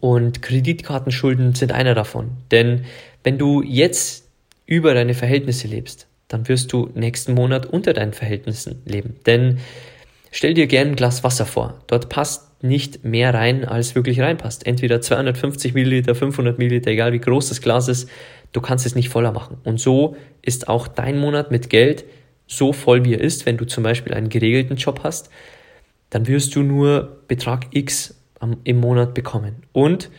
und 0.00 0.42
Kreditkartenschulden 0.42 1.54
sind 1.54 1.70
einer 1.70 1.94
davon. 1.94 2.30
Denn 2.50 2.84
wenn 3.22 3.38
du 3.38 3.62
jetzt 3.62 4.28
über 4.66 4.94
deine 4.94 5.14
Verhältnisse 5.14 5.68
lebst, 5.68 6.08
dann 6.26 6.48
wirst 6.48 6.72
du 6.72 6.90
nächsten 6.94 7.34
Monat 7.34 7.66
unter 7.66 7.92
deinen 7.92 8.12
Verhältnissen 8.12 8.82
leben. 8.84 9.16
Denn 9.26 9.58
stell 10.30 10.54
dir 10.54 10.66
gerne 10.66 10.90
ein 10.90 10.96
Glas 10.96 11.24
Wasser 11.24 11.46
vor. 11.46 11.80
Dort 11.86 12.08
passt 12.08 12.62
nicht 12.62 13.04
mehr 13.04 13.34
rein, 13.34 13.64
als 13.64 13.94
wirklich 13.94 14.20
reinpasst. 14.20 14.66
Entweder 14.66 15.00
250 15.00 15.74
Milliliter, 15.74 16.14
500 16.14 16.58
Milliliter, 16.58 16.90
egal 16.90 17.12
wie 17.12 17.20
groß 17.20 17.48
das 17.48 17.60
Glas 17.60 17.88
ist, 17.88 18.08
du 18.52 18.60
kannst 18.60 18.86
es 18.86 18.94
nicht 18.94 19.08
voller 19.08 19.32
machen. 19.32 19.58
Und 19.64 19.80
so 19.80 20.16
ist 20.42 20.68
auch 20.68 20.88
dein 20.88 21.18
Monat 21.18 21.50
mit 21.50 21.70
Geld 21.70 22.04
so 22.46 22.72
voll, 22.72 23.04
wie 23.04 23.14
er 23.14 23.20
ist. 23.20 23.46
Wenn 23.46 23.58
du 23.58 23.64
zum 23.64 23.84
Beispiel 23.84 24.14
einen 24.14 24.28
geregelten 24.28 24.76
Job 24.76 25.00
hast, 25.04 25.30
dann 26.10 26.26
wirst 26.26 26.56
du 26.56 26.62
nur 26.62 27.18
Betrag 27.28 27.66
X 27.70 28.14
im 28.64 28.80
Monat 28.80 29.14
bekommen. 29.14 29.62
Und 29.72 30.10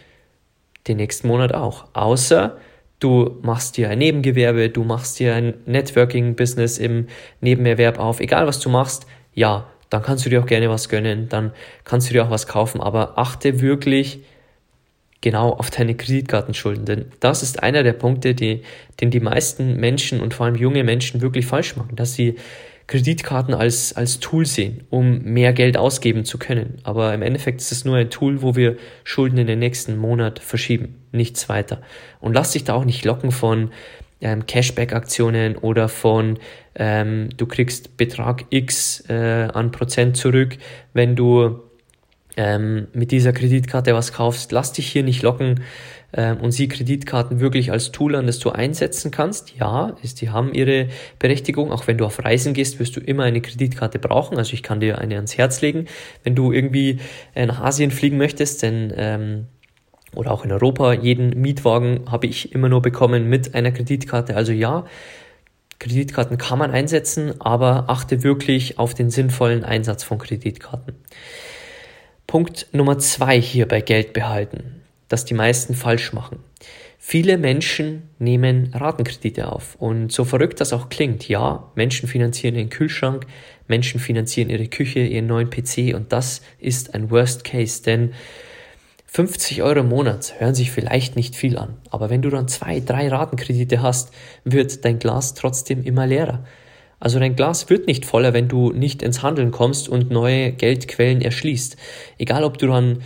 den 0.88 0.98
nächsten 0.98 1.28
Monat 1.28 1.54
auch. 1.54 1.86
Außer 1.94 2.58
du 3.00 3.38
machst 3.42 3.78
dir 3.78 3.90
ein 3.90 4.00
Nebengewerbe, 4.00 4.70
du 4.70 4.84
machst 4.84 5.20
dir 5.20 5.34
ein 5.36 5.56
Networking-Business 5.66 6.78
im 6.78 7.08
Nebenerwerb 7.42 8.00
auf, 8.00 8.20
egal 8.20 8.48
was 8.48 8.60
du 8.60 8.70
machst, 8.70 9.06
ja, 9.34 9.68
dann 9.90 10.02
kannst 10.02 10.26
du 10.26 10.30
dir 10.30 10.42
auch 10.42 10.46
gerne 10.46 10.70
was 10.70 10.90
gönnen, 10.90 11.30
dann 11.30 11.52
kannst 11.84 12.10
du 12.10 12.14
dir 12.14 12.26
auch 12.26 12.30
was 12.30 12.48
kaufen, 12.48 12.82
aber 12.82 13.18
achte 13.18 13.62
wirklich 13.62 14.20
genau 15.22 15.52
auf 15.52 15.70
deine 15.70 15.96
Kreditkartenschulden, 15.96 16.86
denn 16.86 17.06
das 17.20 17.44
ist 17.44 17.62
einer 17.62 17.84
der 17.84 17.94
Punkte, 17.94 18.34
die, 18.34 18.62
den 19.02 19.12
die 19.12 19.20
meisten 19.20 19.76
Menschen 19.78 20.22
und 20.22 20.34
vor 20.34 20.46
allem 20.46 20.56
junge 20.56 20.84
Menschen 20.84 21.22
wirklich 21.22 21.46
falsch 21.46 21.76
machen, 21.76 21.96
dass 21.96 22.14
sie 22.14 22.36
Kreditkarten 22.90 23.54
als, 23.54 23.96
als 23.96 24.20
Tool 24.20 24.48
sehen, 24.48 24.84
um 24.90 25.22
mehr 25.22 25.54
Geld 25.54 25.78
ausgeben 25.78 26.26
zu 26.26 26.40
können. 26.40 26.80
Aber 26.82 27.14
im 27.14 27.22
Endeffekt 27.22 27.62
ist 27.62 27.72
es 27.72 27.86
nur 27.86 27.98
ein 27.98 28.10
Tool, 28.10 28.42
wo 28.42 28.56
wir 28.56 28.78
Schulden 29.04 29.38
in 29.38 29.46
den 29.46 29.60
nächsten 29.60 29.96
Monat 29.96 30.40
verschieben, 30.40 30.96
nichts 31.12 31.50
weiter. 31.50 31.84
Und 32.20 32.34
lass 32.34 32.54
dich 32.54 32.64
da 32.64 32.74
auch 32.74 32.86
nicht 32.86 33.06
locken 33.06 33.32
von 33.32 33.70
ähm, 34.22 34.46
Cashback-Aktionen 34.46 35.56
oder 35.56 35.90
von 35.90 36.40
ähm, 36.76 37.30
du 37.36 37.46
kriegst 37.46 37.98
Betrag 37.98 38.46
X 38.50 39.04
äh, 39.10 39.48
an 39.54 39.72
Prozent 39.72 40.18
zurück, 40.18 40.58
wenn 40.94 41.16
du 41.16 41.62
ähm, 42.38 42.88
mit 42.94 43.12
dieser 43.12 43.34
Kreditkarte 43.34 43.94
was 43.94 44.14
kaufst. 44.14 44.52
Lass 44.52 44.72
dich 44.72 44.88
hier 44.88 45.04
nicht 45.04 45.24
locken 45.24 45.62
ähm, 46.14 46.38
und 46.38 46.52
sieh 46.52 46.70
Kreditkarten 46.70 47.42
wirklich 47.42 47.72
als 47.72 47.92
Tool 47.92 48.16
an, 48.16 48.28
das 48.28 48.40
du 48.40 48.50
einsetzen 48.50 49.12
kannst. 49.12 49.58
Ja, 49.58 49.98
ist, 50.02 50.22
die 50.22 50.30
haben 50.30 50.54
ihre 50.54 50.88
Berechtigung. 51.20 51.72
Auch 51.72 51.88
wenn 51.88 51.98
du 51.98 52.06
auf 52.06 52.24
Reisen 52.24 52.54
gehst, 52.54 52.80
wirst 52.80 52.96
du 52.96 53.02
immer 53.02 53.24
eine 53.24 53.42
Kreditkarte 53.42 54.00
brauchen. 54.00 54.38
Also 54.38 54.54
ich 54.54 54.64
kann 54.64 54.80
dir 54.80 55.00
eine 55.00 55.16
ans 55.16 55.38
Herz 55.38 55.62
legen, 55.62 55.86
wenn 56.24 56.36
du 56.36 56.52
irgendwie 56.52 57.00
äh, 57.36 57.46
nach 57.46 57.60
Asien 57.60 57.92
fliegen 57.92 58.18
möchtest, 58.18 58.64
denn 58.64 58.94
ähm, 58.96 59.48
oder 60.16 60.32
auch 60.32 60.46
in 60.46 60.52
Europa, 60.52 60.94
jeden 60.94 61.40
Mietwagen 61.40 62.12
habe 62.12 62.28
ich 62.28 62.54
immer 62.54 62.70
nur 62.70 62.82
bekommen 62.82 63.30
mit 63.30 63.56
einer 63.56 63.72
Kreditkarte. 63.72 64.36
Also 64.36 64.52
ja, 64.52 64.86
Kreditkarten 65.80 66.38
kann 66.38 66.60
man 66.60 66.72
einsetzen, 66.72 67.40
aber 67.40 67.86
achte 67.88 68.24
wirklich 68.24 68.80
auf 68.80 68.94
den 68.94 69.10
sinnvollen 69.10 69.64
Einsatz 69.64 70.04
von 70.04 70.18
Kreditkarten. 70.18 70.96
Punkt 72.28 72.68
Nummer 72.74 72.98
zwei 72.98 73.40
hier 73.40 73.68
bei 73.68 73.82
Geld 73.82 74.14
behalten 74.14 74.80
das 75.10 75.26
die 75.26 75.34
meisten 75.34 75.74
falsch 75.74 76.14
machen. 76.14 76.40
Viele 76.98 77.38
Menschen 77.38 78.04
nehmen 78.20 78.74
Ratenkredite 78.74 79.52
auf. 79.52 79.76
Und 79.76 80.12
so 80.12 80.24
verrückt 80.24 80.62
das 80.62 80.72
auch 80.72 80.90
klingt, 80.90 81.28
ja, 81.28 81.72
Menschen 81.76 82.08
finanzieren 82.08 82.56
ihren 82.56 82.70
Kühlschrank, 82.70 83.26
Menschen 83.68 84.00
finanzieren 84.00 84.50
ihre 84.50 84.68
Küche, 84.68 85.00
ihren 85.00 85.28
neuen 85.28 85.50
PC 85.50 85.94
und 85.96 86.14
das 86.14 86.42
ist 86.60 86.94
ein 86.94 87.10
Worst 87.10 87.44
Case, 87.44 87.84
denn 87.84 88.14
50 89.12 89.64
Euro 89.64 89.80
im 89.80 89.90
Monat 89.90 90.36
hören 90.38 90.54
sich 90.54 90.70
vielleicht 90.70 91.16
nicht 91.16 91.36
viel 91.36 91.58
an, 91.58 91.78
aber 91.90 92.12
wenn 92.12 92.22
du 92.22 92.30
dann 92.30 92.48
zwei, 92.48 92.80
drei 92.80 93.08
Ratenkredite 93.08 93.82
hast, 93.82 94.12
wird 94.44 94.86
dein 94.86 95.00
Glas 95.00 95.34
trotzdem 95.34 95.84
immer 95.84 96.06
leerer. 96.06 96.46
Also 97.00 97.18
dein 97.18 97.36
Glas 97.36 97.72
wird 97.72 97.88
nicht 97.88 98.06
voller, 98.06 98.34
wenn 98.34 98.48
du 98.48 98.72
nicht 98.72 99.02
ins 99.02 99.24
Handeln 99.24 99.50
kommst 99.50 99.90
und 99.90 100.12
neue 100.12 100.52
Geldquellen 100.52 101.22
erschließt. 101.22 101.76
Egal 102.20 102.44
ob 102.44 102.60
du 102.60 102.68
dann 102.68 103.02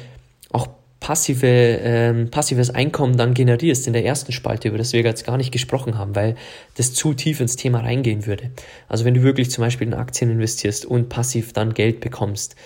auch 0.51 0.67
passive, 0.99 1.47
ähm, 1.47 2.29
passives 2.29 2.69
Einkommen 2.69 3.15
dann 3.15 3.33
generierst 3.33 3.87
in 3.87 3.93
der 3.93 4.03
ersten 4.03 4.33
Spalte, 4.33 4.67
über 4.67 4.77
das 4.77 4.91
wir 4.91 5.03
jetzt 5.03 5.25
gar 5.25 5.37
nicht 5.37 5.53
gesprochen 5.53 5.97
haben, 5.97 6.15
weil 6.17 6.35
das 6.75 6.93
zu 6.93 7.13
tief 7.13 7.39
ins 7.39 7.55
Thema 7.55 7.79
reingehen 7.79 8.25
würde. 8.25 8.51
Also 8.89 9.05
wenn 9.05 9.13
du 9.13 9.23
wirklich 9.23 9.51
zum 9.51 9.63
Beispiel 9.63 9.87
in 9.87 9.93
Aktien 9.93 10.31
investierst 10.31 10.85
und 10.85 11.07
passiv 11.07 11.53
dann 11.53 11.73
Geld 11.73 12.01
bekommst, 12.01 12.57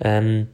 ähm, 0.00 0.48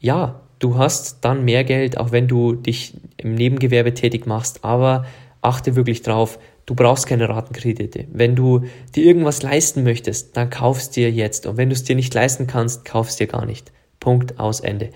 ja, 0.00 0.40
du 0.58 0.76
hast 0.76 1.18
dann 1.22 1.44
mehr 1.44 1.64
Geld, 1.64 1.98
auch 1.98 2.12
wenn 2.12 2.28
du 2.28 2.54
dich 2.54 2.94
im 3.16 3.34
Nebengewerbe 3.34 3.94
tätig 3.94 4.26
machst, 4.26 4.64
aber 4.64 5.06
achte 5.42 5.76
wirklich 5.76 6.02
drauf, 6.02 6.38
du 6.66 6.74
brauchst 6.74 7.06
keine 7.06 7.28
Ratenkredite. 7.28 8.06
Wenn 8.12 8.34
du 8.34 8.62
dir 8.94 9.04
irgendwas 9.04 9.42
leisten 9.42 9.84
möchtest, 9.84 10.36
dann 10.36 10.50
kaufst 10.50 10.96
dir 10.96 11.10
jetzt. 11.10 11.46
Und 11.46 11.56
wenn 11.56 11.68
du 11.68 11.74
es 11.74 11.84
dir 11.84 11.96
nicht 11.96 12.12
leisten 12.12 12.46
kannst, 12.46 12.84
kaufst 12.84 13.20
dir 13.20 13.26
gar 13.26 13.46
nicht. 13.46 13.72
Punkt 14.00 14.38
aus 14.38 14.60
Ende. 14.60 14.90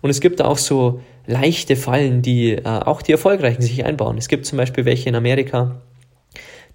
Und 0.00 0.10
es 0.10 0.20
gibt 0.20 0.42
auch 0.42 0.58
so 0.58 1.00
leichte 1.26 1.76
Fallen, 1.76 2.22
die 2.22 2.52
äh, 2.52 2.64
auch 2.64 3.02
die 3.02 3.12
Erfolgreichen 3.12 3.62
sich 3.62 3.84
einbauen. 3.84 4.18
Es 4.18 4.28
gibt 4.28 4.46
zum 4.46 4.58
Beispiel 4.58 4.84
welche 4.84 5.08
in 5.08 5.14
Amerika, 5.14 5.80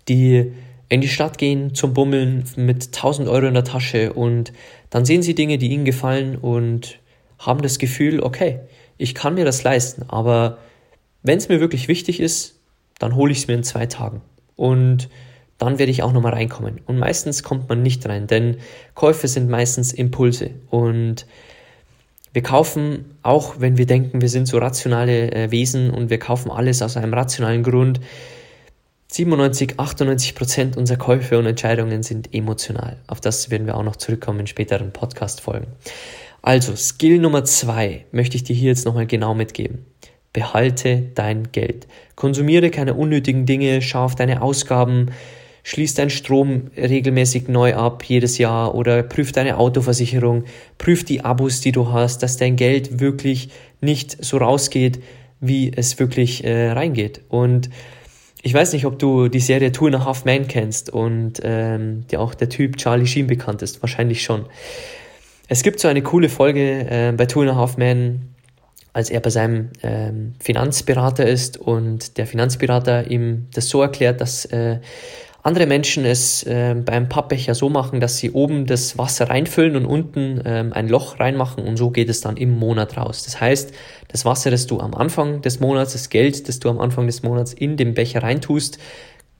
die 0.08 0.52
in 0.90 1.02
die 1.02 1.08
Stadt 1.08 1.38
gehen 1.38 1.76
zum 1.76 1.94
Bummeln 1.94 2.46
mit 2.56 2.88
1000 2.88 3.30
Euro 3.30 3.46
in 3.46 3.54
der 3.54 3.64
Tasche 3.64 4.14
und 4.14 4.52
dann 4.90 5.06
sehen 5.06 5.22
sie 5.22 5.36
Dinge, 5.36 5.60
die 5.60 5.70
ihnen 5.70 5.86
gefallen 5.86 6.36
und 6.36 7.00
haben 7.40 7.62
das 7.62 7.80
Gefühl, 7.80 8.22
okay, 8.22 8.60
ich 8.98 9.16
kann 9.16 9.34
mir 9.34 9.46
das 9.46 9.64
leisten, 9.64 10.04
aber 10.10 10.60
wenn 11.24 11.38
es 11.38 11.50
mir 11.50 11.60
wirklich 11.60 11.88
wichtig 11.88 12.20
ist, 12.20 12.60
dann 13.00 13.16
hole 13.16 13.32
ich 13.32 13.40
es 13.40 13.48
mir 13.48 13.56
in 13.56 13.64
zwei 13.64 13.86
Tagen 13.86 14.22
und 14.56 15.10
dann 15.58 15.80
werde 15.80 15.92
ich 15.92 16.04
auch 16.04 16.14
nochmal 16.14 16.34
reinkommen. 16.34 16.82
Und 16.86 16.98
meistens 16.98 17.44
kommt 17.44 17.68
man 17.70 17.82
nicht 17.82 18.08
rein, 18.08 18.28
denn 18.28 18.58
Käufe 18.94 19.28
sind 19.28 19.50
meistens 19.50 19.94
Impulse 19.94 20.52
und 20.70 21.26
wir 22.32 22.44
kaufen, 22.44 23.18
auch 23.24 23.56
wenn 23.60 23.78
wir 23.78 23.86
denken, 23.86 24.22
wir 24.22 24.30
sind 24.30 24.48
so 24.48 24.60
rationale 24.60 25.32
äh, 25.32 25.52
Wesen 25.52 25.90
und 25.90 26.10
wir 26.10 26.20
kaufen 26.20 26.52
alles 26.52 26.82
aus 26.82 26.96
einem 26.96 27.14
rationalen 27.14 27.64
Grund, 27.64 28.00
97, 29.12 29.80
98 29.80 30.36
Prozent 30.36 30.78
unserer 30.78 30.98
Käufe 30.98 31.40
und 31.40 31.48
Entscheidungen 31.48 32.04
sind 32.04 32.32
emotional. 32.34 32.98
Auf 33.08 33.20
das 33.20 33.50
werden 33.50 33.66
wir 33.66 33.76
auch 33.76 33.84
noch 33.84 33.96
zurückkommen 33.96 34.42
in 34.42 34.48
späteren 34.48 34.94
Podcast-Folgen. 34.94 35.68
Also, 36.42 36.76
Skill 36.76 37.20
Nummer 37.20 37.44
zwei 37.44 38.06
möchte 38.12 38.38
ich 38.38 38.44
dir 38.44 38.56
hier 38.56 38.70
jetzt 38.70 38.86
nochmal 38.86 39.08
genau 39.08 39.34
mitgeben. 39.34 39.86
Behalte 40.32 41.10
dein 41.16 41.52
Geld. 41.52 41.88
Konsumiere 42.16 42.70
keine 42.70 42.94
unnötigen 42.94 43.46
Dinge, 43.46 43.82
schau 43.82 44.08
deine 44.10 44.42
Ausgaben, 44.42 45.08
schließ 45.64 45.96
deinen 45.96 46.10
Strom 46.10 46.72
regelmäßig 46.78 47.48
neu 47.48 47.76
ab 47.76 48.04
jedes 48.06 48.38
Jahr 48.38 48.76
oder 48.76 49.04
prüf 49.04 49.32
deine 49.32 49.58
Autoversicherung, 49.58 50.46
prüf 50.78 51.04
die 51.04 51.22
Abos, 51.22 51.62
die 51.62 51.72
du 51.72 51.92
hast, 51.92 52.24
dass 52.24 52.38
dein 52.38 52.56
Geld 52.56 53.00
wirklich 53.00 53.50
nicht 53.82 54.24
so 54.24 54.38
rausgeht, 54.38 55.02
wie 55.40 55.72
es 55.76 56.00
wirklich 56.00 56.44
äh, 56.44 56.72
reingeht. 56.72 57.22
Und 57.30 57.70
ich 58.42 58.54
weiß 58.54 58.74
nicht, 58.74 58.86
ob 58.86 59.00
du 59.00 59.28
die 59.28 59.40
Serie 59.40 59.72
Two 59.72 59.88
and 59.88 59.96
a 59.96 60.06
Half 60.06 60.26
Men 60.26 60.48
kennst 60.48 60.90
und 60.90 61.42
ähm, 61.44 62.06
dir 62.08 62.22
auch 62.22 62.34
der 62.34 62.50
Typ 62.50 62.78
Charlie 62.78 63.08
Sheen 63.08 63.28
bekannt 63.28 63.62
ist. 63.62 63.82
Wahrscheinlich 63.82 64.24
schon. 64.24 64.46
Es 65.52 65.64
gibt 65.64 65.80
so 65.80 65.88
eine 65.88 66.04
coole 66.04 66.30
Folge 66.30 66.86
äh, 66.88 67.12
bei 67.12 67.26
Two 67.26 67.42
and 67.42 67.50
a 67.50 67.56
Half 67.56 67.76
Men, 67.76 68.36
als 68.94 69.10
er 69.10 69.20
bei 69.20 69.32
seinem 69.32 69.70
ähm, 69.82 70.36
Finanzberater 70.40 71.26
ist 71.26 71.58
und 71.58 72.20
der 72.20 72.28
Finanzberater 72.28 73.10
ihm 73.10 73.48
das 73.56 73.68
so 73.68 73.82
erklärt, 73.82 74.22
dass 74.22 74.46
äh, 74.46 74.80
andere 75.42 75.66
Menschen 75.66 76.06
es 76.06 76.44
äh, 76.44 76.76
beim 76.76 77.10
Pappbecher 77.10 77.56
so 77.56 77.68
machen, 77.68 78.00
dass 78.00 78.18
sie 78.18 78.30
oben 78.30 78.68
das 78.68 79.00
Wasser 79.00 79.32
reinfüllen 79.32 79.76
und 79.76 79.86
unten 79.88 80.40
ähm, 80.46 80.72
ein 80.72 80.88
Loch 80.88 81.20
reinmachen 81.20 81.64
und 81.64 81.78
so 81.78 81.90
geht 81.90 82.10
es 82.10 82.22
dann 82.22 82.38
im 82.38 82.52
Monat 82.52 82.96
raus. 82.96 83.24
Das 83.24 83.42
heißt, 83.42 83.74
das 84.10 84.26
Wasser, 84.26 84.52
das 84.52 84.68
du 84.68 84.80
am 84.80 84.94
Anfang 84.94 85.42
des 85.42 85.60
Monats, 85.60 85.94
das 85.94 86.10
Geld, 86.10 86.48
das 86.48 86.60
du 86.60 86.70
am 86.70 86.78
Anfang 86.80 87.08
des 87.08 87.24
Monats 87.24 87.54
in 87.54 87.76
den 87.76 87.96
Becher 87.96 88.22
reintust, 88.22 88.78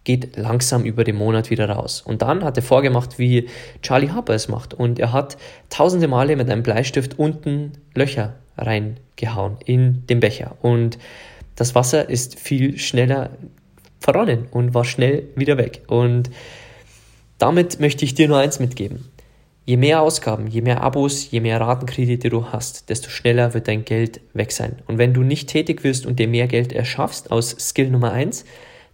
geht 0.10 0.38
langsam 0.38 0.86
über 0.86 1.04
den 1.04 1.18
Monat 1.18 1.52
wieder 1.52 1.70
raus. 1.70 2.02
Und 2.02 2.24
dann 2.24 2.44
hat 2.44 2.58
er 2.58 2.64
vorgemacht, 2.64 3.20
wie 3.20 3.48
Charlie 3.84 4.10
Harper 4.10 4.34
es 4.34 4.48
macht. 4.48 4.74
Und 4.74 4.98
er 4.98 5.14
hat 5.14 5.38
tausende 5.70 6.08
Male 6.08 6.36
mit 6.36 6.50
einem 6.50 6.64
Bleistift 6.64 7.20
unten 7.20 7.74
Löcher 7.94 8.34
reingehauen 8.58 9.58
in 9.66 10.08
den 10.08 10.20
Becher. 10.20 10.56
Und 10.64 10.98
das 11.56 11.76
Wasser 11.76 12.10
ist 12.10 12.40
viel 12.40 12.80
schneller 12.80 13.30
verronnen 14.00 14.48
und 14.50 14.74
war 14.74 14.84
schnell 14.84 15.28
wieder 15.36 15.60
weg. 15.60 15.84
Und 15.86 16.32
damit 17.38 17.80
möchte 17.80 18.04
ich 18.04 18.16
dir 18.16 18.28
nur 18.28 18.40
eins 18.40 18.60
mitgeben. 18.60 19.06
Je 19.64 19.78
mehr 19.78 20.02
Ausgaben, 20.02 20.48
je 20.48 20.64
mehr 20.64 20.82
Abos, 20.82 21.30
je 21.30 21.40
mehr 21.40 21.62
Ratenkredite 21.62 22.30
du 22.30 22.48
hast, 22.48 22.90
desto 22.90 23.12
schneller 23.12 23.54
wird 23.54 23.68
dein 23.68 23.86
Geld 23.86 24.22
weg 24.34 24.54
sein. 24.54 24.78
Und 24.88 24.98
wenn 24.98 25.14
du 25.14 25.22
nicht 25.22 25.50
tätig 25.50 25.84
wirst 25.84 26.08
und 26.08 26.18
dir 26.18 26.28
mehr 26.28 26.48
Geld 26.48 26.74
erschaffst 26.74 27.32
aus 27.32 27.52
Skill 27.60 27.92
Nummer 27.92 28.12
eins, 28.12 28.44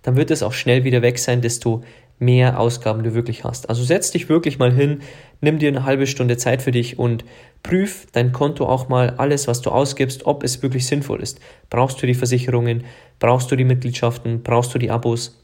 dann 0.06 0.16
wird 0.16 0.30
es 0.30 0.44
auch 0.44 0.54
schnell 0.54 0.84
wieder 0.84 1.02
weg 1.02 1.18
sein, 1.18 1.42
desto 1.42 1.84
mehr 2.20 2.60
Ausgaben 2.60 3.04
du 3.04 3.16
wirklich 3.16 3.44
hast. 3.44 3.70
Also 3.70 3.84
setz 3.84 4.12
dich 4.12 4.30
wirklich 4.30 4.60
mal 4.60 4.72
hin, 4.72 5.00
nimm 5.42 5.58
dir 5.58 5.68
eine 5.70 5.84
halbe 5.84 6.06
Stunde 6.06 6.38
Zeit 6.38 6.62
für 6.62 6.72
dich 6.72 7.00
und 7.00 7.26
prüf 7.64 8.06
dein 8.12 8.32
Konto 8.32 8.68
auch 8.68 8.88
mal 8.88 9.16
alles, 9.18 9.48
was 9.48 9.62
du 9.62 9.72
ausgibst, 9.72 10.28
ob 10.28 10.44
es 10.44 10.62
wirklich 10.62 10.86
sinnvoll 10.86 11.24
ist. 11.24 11.40
Brauchst 11.72 12.00
du 12.02 12.06
die 12.06 12.14
Versicherungen? 12.14 12.84
Brauchst 13.18 13.52
du 13.52 13.56
die 13.56 13.64
Mitgliedschaften? 13.64 14.44
Brauchst 14.44 14.76
du 14.76 14.78
die 14.78 14.92
Abos? 14.92 15.42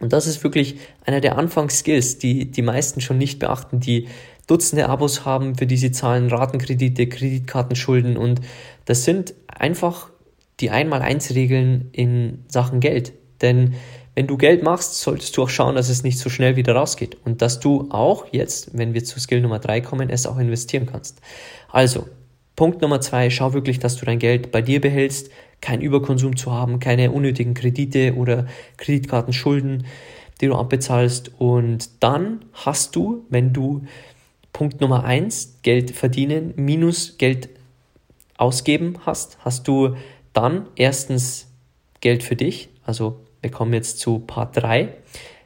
Und 0.00 0.14
das 0.14 0.26
ist 0.26 0.42
wirklich 0.42 0.76
einer 1.04 1.20
der 1.20 1.36
Anfangsskills, 1.36 2.16
die 2.16 2.50
die 2.50 2.62
meisten 2.62 3.02
schon 3.02 3.18
nicht 3.18 3.38
beachten, 3.38 3.80
die 3.80 4.08
Dutzende 4.46 4.88
Abos 4.88 5.26
haben, 5.26 5.56
für 5.56 5.66
die 5.66 5.76
sie 5.76 5.92
zahlen 5.92 6.28
Ratenkredite, 6.30 7.06
Kreditkartenschulden 7.06 8.16
und 8.16 8.40
das 8.86 9.04
sind 9.04 9.34
einfach 9.46 10.08
die 10.58 10.70
Einmal-Eins-Regeln 10.70 11.90
in 11.92 12.44
Sachen 12.48 12.80
Geld. 12.80 13.12
Denn 13.42 13.74
wenn 14.14 14.26
du 14.26 14.36
Geld 14.36 14.62
machst, 14.62 15.00
solltest 15.00 15.36
du 15.36 15.44
auch 15.44 15.48
schauen, 15.48 15.76
dass 15.76 15.88
es 15.88 16.02
nicht 16.02 16.18
so 16.18 16.28
schnell 16.28 16.56
wieder 16.56 16.74
rausgeht 16.74 17.16
und 17.24 17.42
dass 17.42 17.60
du 17.60 17.88
auch 17.90 18.26
jetzt, 18.32 18.76
wenn 18.76 18.92
wir 18.92 19.04
zu 19.04 19.20
Skill 19.20 19.40
Nummer 19.40 19.60
drei 19.60 19.80
kommen, 19.80 20.10
es 20.10 20.26
auch 20.26 20.38
investieren 20.38 20.86
kannst. 20.86 21.20
Also, 21.70 22.06
Punkt 22.56 22.82
Nummer 22.82 23.00
zwei, 23.00 23.30
schau 23.30 23.54
wirklich, 23.54 23.78
dass 23.78 23.96
du 23.96 24.04
dein 24.04 24.18
Geld 24.18 24.50
bei 24.50 24.60
dir 24.60 24.80
behältst, 24.80 25.30
keinen 25.60 25.80
Überkonsum 25.80 26.36
zu 26.36 26.52
haben, 26.52 26.80
keine 26.80 27.12
unnötigen 27.12 27.54
Kredite 27.54 28.14
oder 28.16 28.46
Kreditkartenschulden, 28.76 29.86
die 30.40 30.46
du 30.46 30.54
abbezahlst. 30.54 31.32
Und 31.38 31.88
dann 32.00 32.44
hast 32.52 32.96
du, 32.96 33.24
wenn 33.30 33.52
du 33.52 33.82
Punkt 34.52 34.80
Nummer 34.80 35.04
eins, 35.04 35.58
Geld 35.62 35.92
verdienen 35.92 36.52
minus 36.56 37.16
Geld 37.16 37.48
ausgeben 38.36 38.96
hast, 39.06 39.38
hast 39.40 39.68
du 39.68 39.96
dann 40.32 40.66
erstens 40.76 41.46
Geld 42.00 42.22
für 42.22 42.36
dich, 42.36 42.68
also 42.84 43.20
wir 43.42 43.50
kommen 43.50 43.72
jetzt 43.72 43.98
zu 43.98 44.20
Part 44.20 44.56
3. 44.56 44.88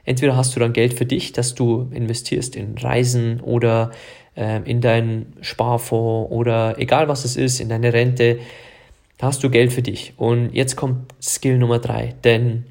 Entweder 0.04 0.36
hast 0.36 0.54
du 0.54 0.60
dann 0.60 0.72
Geld 0.72 0.94
für 0.94 1.06
dich, 1.06 1.32
dass 1.32 1.54
du 1.54 1.88
investierst 1.92 2.56
in 2.56 2.76
Reisen 2.76 3.40
oder 3.40 3.90
äh, 4.36 4.60
in 4.70 4.80
deinen 4.80 5.34
Sparfonds 5.40 6.30
oder 6.30 6.78
egal 6.78 7.08
was 7.08 7.24
es 7.24 7.36
ist, 7.36 7.60
in 7.60 7.68
deine 7.68 7.92
Rente, 7.92 8.38
da 9.18 9.28
hast 9.28 9.42
du 9.42 9.50
Geld 9.50 9.72
für 9.72 9.82
dich. 9.82 10.14
Und 10.16 10.52
jetzt 10.52 10.76
kommt 10.76 11.14
Skill 11.22 11.58
Nummer 11.58 11.78
3, 11.78 12.14
denn 12.24 12.64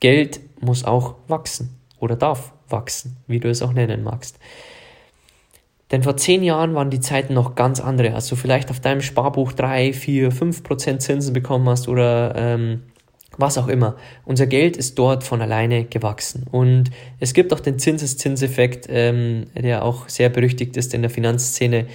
Geld 0.00 0.40
muss 0.60 0.84
auch 0.84 1.14
wachsen 1.28 1.78
oder 1.98 2.16
darf 2.16 2.52
wachsen, 2.68 3.16
wie 3.26 3.40
du 3.40 3.48
es 3.48 3.62
auch 3.62 3.72
nennen 3.72 4.02
magst. 4.02 4.38
Denn 5.90 6.02
vor 6.02 6.16
zehn 6.16 6.42
Jahren 6.42 6.74
waren 6.74 6.90
die 6.90 7.00
Zeiten 7.00 7.34
noch 7.34 7.54
ganz 7.54 7.78
andere, 7.78 8.14
als 8.14 8.26
du 8.28 8.36
vielleicht 8.36 8.70
auf 8.70 8.80
deinem 8.80 9.00
Sparbuch 9.00 9.52
drei, 9.52 9.92
vier, 9.92 10.32
fünf 10.32 10.62
Prozent 10.62 11.02
Zinsen 11.02 11.32
bekommen 11.32 11.68
hast 11.68 11.88
oder 11.88 12.34
ähm, 12.36 12.82
was 13.38 13.58
auch 13.58 13.68
immer. 13.68 13.96
Unser 14.24 14.46
Geld 14.46 14.76
ist 14.76 14.98
dort 14.98 15.24
von 15.24 15.40
alleine 15.42 15.84
gewachsen. 15.84 16.46
Und 16.50 16.90
es 17.20 17.34
gibt 17.34 17.52
auch 17.52 17.60
den 17.60 17.78
Zinseszinseffekt, 17.78 18.86
ähm, 18.88 19.46
der 19.54 19.84
auch 19.84 20.08
sehr 20.08 20.28
berüchtigt 20.28 20.76
ist 20.76 20.94
in 20.94 21.02
der 21.02 21.10
Finanzszene, 21.10 21.86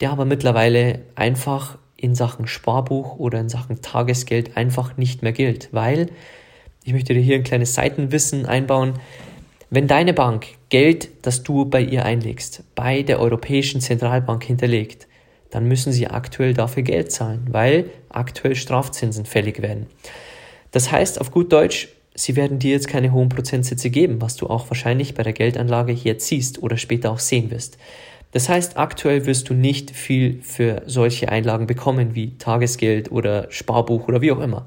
der 0.00 0.10
aber 0.10 0.24
mittlerweile 0.24 1.00
einfach 1.14 1.78
in 1.96 2.14
Sachen 2.14 2.46
Sparbuch 2.46 3.18
oder 3.18 3.40
in 3.40 3.48
Sachen 3.48 3.82
Tagesgeld 3.82 4.56
einfach 4.56 4.96
nicht 4.96 5.22
mehr 5.22 5.32
gilt, 5.32 5.68
weil, 5.72 6.10
ich 6.84 6.92
möchte 6.92 7.12
dir 7.12 7.20
hier 7.20 7.36
ein 7.36 7.42
kleines 7.42 7.74
Seitenwissen 7.74 8.46
einbauen, 8.46 8.94
wenn 9.70 9.86
deine 9.86 10.14
Bank 10.14 10.46
Geld, 10.70 11.10
das 11.22 11.42
du 11.42 11.66
bei 11.66 11.82
ihr 11.82 12.04
einlegst, 12.04 12.62
bei 12.74 13.02
der 13.02 13.20
Europäischen 13.20 13.80
Zentralbank 13.80 14.44
hinterlegt, 14.44 15.08
dann 15.50 15.66
müssen 15.66 15.92
sie 15.92 16.06
aktuell 16.06 16.54
dafür 16.54 16.82
Geld 16.82 17.10
zahlen, 17.10 17.48
weil 17.50 17.90
aktuell 18.08 18.54
Strafzinsen 18.54 19.24
fällig 19.24 19.60
werden. 19.60 19.86
Das 20.70 20.92
heißt 20.92 21.20
auf 21.20 21.30
gut 21.30 21.52
Deutsch, 21.52 21.88
sie 22.14 22.36
werden 22.36 22.58
dir 22.58 22.72
jetzt 22.72 22.88
keine 22.88 23.12
hohen 23.12 23.28
Prozentsätze 23.28 23.90
geben, 23.90 24.20
was 24.20 24.36
du 24.36 24.46
auch 24.46 24.70
wahrscheinlich 24.70 25.14
bei 25.14 25.22
der 25.22 25.32
Geldanlage 25.32 25.92
jetzt 25.92 26.26
siehst 26.26 26.62
oder 26.62 26.76
später 26.76 27.10
auch 27.10 27.20
sehen 27.20 27.50
wirst. 27.50 27.78
Das 28.32 28.48
heißt, 28.48 28.76
aktuell 28.76 29.24
wirst 29.24 29.48
du 29.48 29.54
nicht 29.54 29.90
viel 29.90 30.40
für 30.42 30.82
solche 30.86 31.30
Einlagen 31.30 31.66
bekommen 31.66 32.14
wie 32.14 32.36
Tagesgeld 32.36 33.10
oder 33.10 33.50
Sparbuch 33.50 34.06
oder 34.08 34.20
wie 34.20 34.32
auch 34.32 34.40
immer. 34.40 34.66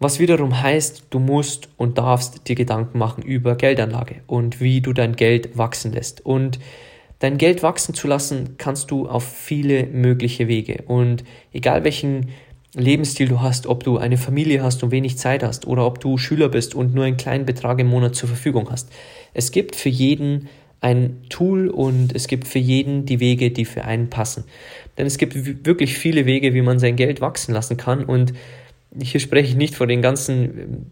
Was 0.00 0.18
wiederum 0.18 0.60
heißt, 0.60 1.04
du 1.10 1.20
musst 1.20 1.68
und 1.76 1.96
darfst 1.98 2.48
dir 2.48 2.56
Gedanken 2.56 2.98
machen 2.98 3.22
über 3.22 3.54
Geldanlage 3.54 4.16
und 4.26 4.60
wie 4.60 4.80
du 4.80 4.92
dein 4.92 5.14
Geld 5.14 5.56
wachsen 5.56 5.92
lässt. 5.92 6.26
Und 6.26 6.58
dein 7.20 7.38
Geld 7.38 7.62
wachsen 7.62 7.94
zu 7.94 8.08
lassen, 8.08 8.56
kannst 8.58 8.90
du 8.90 9.08
auf 9.08 9.22
viele 9.22 9.86
mögliche 9.86 10.48
Wege. 10.48 10.82
Und 10.88 11.22
egal 11.52 11.84
welchen 11.84 12.30
Lebensstil 12.74 13.28
du 13.28 13.40
hast, 13.40 13.66
ob 13.66 13.84
du 13.84 13.98
eine 13.98 14.16
Familie 14.16 14.62
hast 14.62 14.82
und 14.82 14.90
wenig 14.90 15.18
Zeit 15.18 15.42
hast 15.42 15.66
oder 15.66 15.86
ob 15.86 16.00
du 16.00 16.16
Schüler 16.16 16.48
bist 16.48 16.74
und 16.74 16.94
nur 16.94 17.04
einen 17.04 17.18
kleinen 17.18 17.44
Betrag 17.44 17.78
im 17.78 17.88
Monat 17.88 18.14
zur 18.14 18.28
Verfügung 18.28 18.70
hast. 18.70 18.90
Es 19.34 19.52
gibt 19.52 19.76
für 19.76 19.90
jeden 19.90 20.48
ein 20.80 21.18
Tool 21.28 21.68
und 21.68 22.14
es 22.14 22.26
gibt 22.26 22.48
für 22.48 22.58
jeden 22.58 23.04
die 23.04 23.20
Wege, 23.20 23.50
die 23.50 23.66
für 23.66 23.84
einen 23.84 24.08
passen. 24.08 24.44
Denn 24.96 25.06
es 25.06 25.18
gibt 25.18 25.66
wirklich 25.66 25.96
viele 25.96 26.26
Wege, 26.26 26.54
wie 26.54 26.62
man 26.62 26.78
sein 26.78 26.96
Geld 26.96 27.20
wachsen 27.20 27.52
lassen 27.52 27.76
kann 27.76 28.04
und 28.04 28.32
hier 29.00 29.20
spreche 29.20 29.48
ich 29.48 29.56
nicht 29.56 29.74
von 29.74 29.88
den 29.88 30.02
ganzen 30.02 30.44
ähm, 30.44 30.86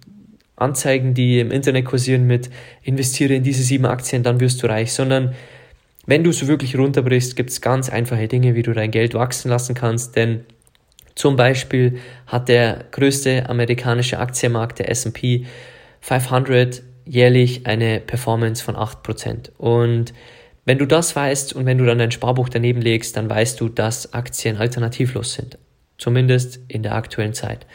Anzeigen, 0.57 1.15
die 1.15 1.41
im 1.41 1.51
Internet 1.51 1.87
kursieren 1.87 2.27
mit 2.27 2.51
investiere 2.83 3.35
in 3.35 3.43
diese 3.43 3.63
sieben 3.63 3.87
Aktien, 3.87 4.23
dann 4.23 4.41
wirst 4.41 4.63
du 4.63 4.67
reich, 4.67 4.93
sondern 4.93 5.35
wenn 6.07 6.25
du 6.25 6.31
es 6.31 6.47
wirklich 6.47 6.77
runterbrichst, 6.77 7.37
gibt 7.37 7.51
es 7.51 7.61
ganz 7.61 7.89
einfache 7.89 8.29
Dinge, 8.29 8.55
wie 8.55 8.63
du 8.63 8.73
dein 8.73 8.91
Geld 8.91 9.15
wachsen 9.15 9.49
lassen 9.49 9.75
kannst, 9.75 10.17
denn 10.17 10.45
zum 11.21 11.37
Beispiel 11.37 11.99
hat 12.27 12.49
der 12.49 12.87
größte 12.93 13.51
amerikanische 13.51 14.19
Aktienmarkt, 14.19 14.79
der 14.79 14.89
S&P 14.89 15.45
500, 16.01 16.83
jährlich 17.05 17.67
eine 17.67 18.01
Performance 18.01 18.65
von 18.65 18.75
8%. 18.75 19.51
Und 19.59 20.15
wenn 20.65 20.79
du 20.79 20.87
das 20.87 21.15
weißt 21.15 21.53
und 21.53 21.67
wenn 21.67 21.77
du 21.77 21.85
dann 21.85 21.99
dein 21.99 22.11
Sparbuch 22.11 22.49
daneben 22.49 22.81
legst, 22.81 23.19
dann 23.19 23.29
weißt 23.29 23.61
du, 23.61 23.69
dass 23.69 24.15
Aktien 24.15 24.57
alternativlos 24.57 25.35
sind 25.35 25.59
zumindest 25.99 26.61
in 26.69 26.83
der 26.83 26.95
aktuellen 26.95 27.35
Zeit. 27.35 27.67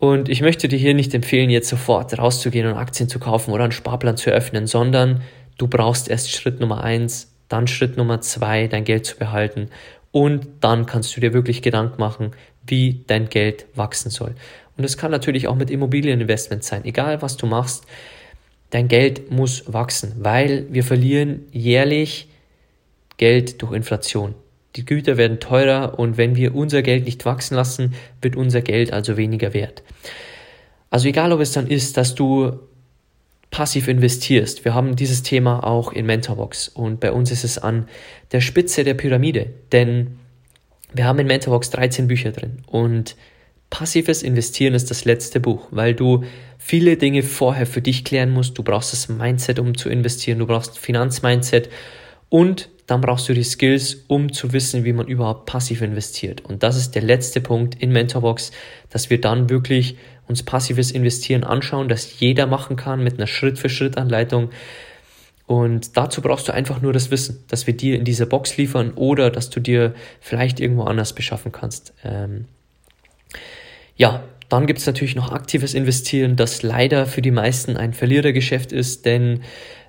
Und 0.00 0.28
ich 0.28 0.40
möchte 0.40 0.66
dir 0.66 0.80
hier 0.80 0.94
nicht 0.94 1.14
empfehlen, 1.14 1.48
jetzt 1.48 1.68
sofort 1.68 2.18
rauszugehen 2.18 2.66
und 2.66 2.76
Aktien 2.76 3.08
zu 3.08 3.20
kaufen 3.20 3.52
oder 3.52 3.62
einen 3.62 3.72
Sparplan 3.72 4.16
zu 4.16 4.30
öffnen, 4.30 4.66
sondern 4.66 5.22
du 5.58 5.68
brauchst 5.68 6.08
erst 6.08 6.32
Schritt 6.32 6.58
Nummer 6.58 6.82
eins, 6.82 7.32
dann 7.48 7.68
Schritt 7.68 7.96
Nummer 7.96 8.20
zwei, 8.20 8.66
dein 8.66 8.82
Geld 8.82 9.06
zu 9.06 9.16
behalten 9.16 9.68
und 10.12 10.46
dann 10.60 10.86
kannst 10.86 11.16
du 11.16 11.20
dir 11.20 11.32
wirklich 11.32 11.62
Gedanken 11.62 12.00
machen, 12.00 12.30
wie 12.64 13.02
dein 13.06 13.28
Geld 13.28 13.66
wachsen 13.74 14.10
soll. 14.10 14.34
Und 14.76 14.84
es 14.84 14.96
kann 14.96 15.10
natürlich 15.10 15.48
auch 15.48 15.56
mit 15.56 15.70
Immobilieninvestments 15.70 16.68
sein, 16.68 16.84
egal 16.84 17.20
was 17.22 17.36
du 17.36 17.46
machst, 17.46 17.84
dein 18.70 18.88
Geld 18.88 19.30
muss 19.30 19.64
wachsen, 19.72 20.14
weil 20.18 20.66
wir 20.70 20.84
verlieren 20.84 21.46
jährlich 21.50 22.28
Geld 23.16 23.60
durch 23.60 23.72
Inflation. 23.72 24.34
Die 24.76 24.86
Güter 24.86 25.18
werden 25.18 25.40
teurer 25.40 25.98
und 25.98 26.16
wenn 26.16 26.36
wir 26.36 26.54
unser 26.54 26.80
Geld 26.82 27.04
nicht 27.04 27.24
wachsen 27.26 27.54
lassen, 27.54 27.94
wird 28.22 28.36
unser 28.36 28.62
Geld 28.62 28.92
also 28.92 29.18
weniger 29.18 29.52
wert. 29.52 29.82
Also 30.88 31.08
egal, 31.08 31.32
ob 31.32 31.40
es 31.40 31.52
dann 31.52 31.66
ist, 31.66 31.96
dass 31.96 32.14
du 32.14 32.58
passiv 33.52 33.86
investierst. 33.86 34.64
Wir 34.64 34.74
haben 34.74 34.96
dieses 34.96 35.22
Thema 35.22 35.62
auch 35.62 35.92
in 35.92 36.06
Mentorbox 36.06 36.68
und 36.68 36.98
bei 36.98 37.12
uns 37.12 37.30
ist 37.30 37.44
es 37.44 37.58
an 37.58 37.86
der 38.32 38.40
Spitze 38.40 38.82
der 38.82 38.94
Pyramide, 38.94 39.52
denn 39.70 40.18
wir 40.92 41.04
haben 41.04 41.20
in 41.20 41.26
Mentorbox 41.28 41.70
13 41.70 42.08
Bücher 42.08 42.32
drin 42.32 42.62
und 42.66 43.14
passives 43.70 44.22
Investieren 44.22 44.74
ist 44.74 44.90
das 44.90 45.04
letzte 45.04 45.38
Buch, 45.38 45.68
weil 45.70 45.94
du 45.94 46.24
viele 46.58 46.96
Dinge 46.96 47.22
vorher 47.22 47.66
für 47.66 47.82
dich 47.82 48.04
klären 48.04 48.30
musst. 48.30 48.56
Du 48.56 48.62
brauchst 48.62 48.92
das 48.92 49.08
Mindset, 49.08 49.58
um 49.58 49.76
zu 49.76 49.90
investieren, 49.90 50.38
du 50.38 50.46
brauchst 50.46 50.78
Finanzmindset 50.78 51.68
und 52.30 52.70
dann 52.86 53.02
brauchst 53.02 53.28
du 53.28 53.34
die 53.34 53.44
Skills, 53.44 54.04
um 54.08 54.32
zu 54.32 54.52
wissen, 54.54 54.84
wie 54.84 54.92
man 54.94 55.06
überhaupt 55.06 55.46
passiv 55.46 55.82
investiert. 55.82 56.42
Und 56.44 56.62
das 56.62 56.76
ist 56.76 56.94
der 56.94 57.02
letzte 57.02 57.42
Punkt 57.42 57.74
in 57.82 57.92
Mentorbox, 57.92 58.50
dass 58.88 59.10
wir 59.10 59.20
dann 59.20 59.50
wirklich 59.50 59.96
uns 60.32 60.42
passives 60.42 60.90
Investieren 60.90 61.44
anschauen, 61.44 61.88
das 61.88 62.18
jeder 62.18 62.46
machen 62.46 62.76
kann 62.76 63.04
mit 63.04 63.18
einer 63.18 63.26
Schritt-für-Schritt-Anleitung. 63.26 64.48
Und 65.46 65.98
dazu 65.98 66.22
brauchst 66.22 66.48
du 66.48 66.52
einfach 66.52 66.80
nur 66.80 66.94
das 66.94 67.10
Wissen, 67.10 67.44
dass 67.48 67.66
wir 67.66 67.76
dir 67.76 67.96
in 67.96 68.04
dieser 68.04 68.24
Box 68.24 68.56
liefern 68.56 68.92
oder 68.94 69.30
dass 69.30 69.50
du 69.50 69.60
dir 69.60 69.94
vielleicht 70.20 70.58
irgendwo 70.58 70.84
anders 70.84 71.12
beschaffen 71.12 71.52
kannst. 71.52 71.92
Ähm 72.02 72.46
ja, 73.96 74.24
dann 74.48 74.66
gibt 74.66 74.78
es 74.78 74.86
natürlich 74.86 75.14
noch 75.14 75.32
aktives 75.32 75.74
Investieren, 75.74 76.36
das 76.36 76.62
leider 76.62 77.04
für 77.04 77.20
die 77.20 77.30
meisten 77.30 77.76
ein 77.76 77.92
Verlierergeschäft 77.92 78.72
ist, 78.72 79.04
denn 79.04 79.42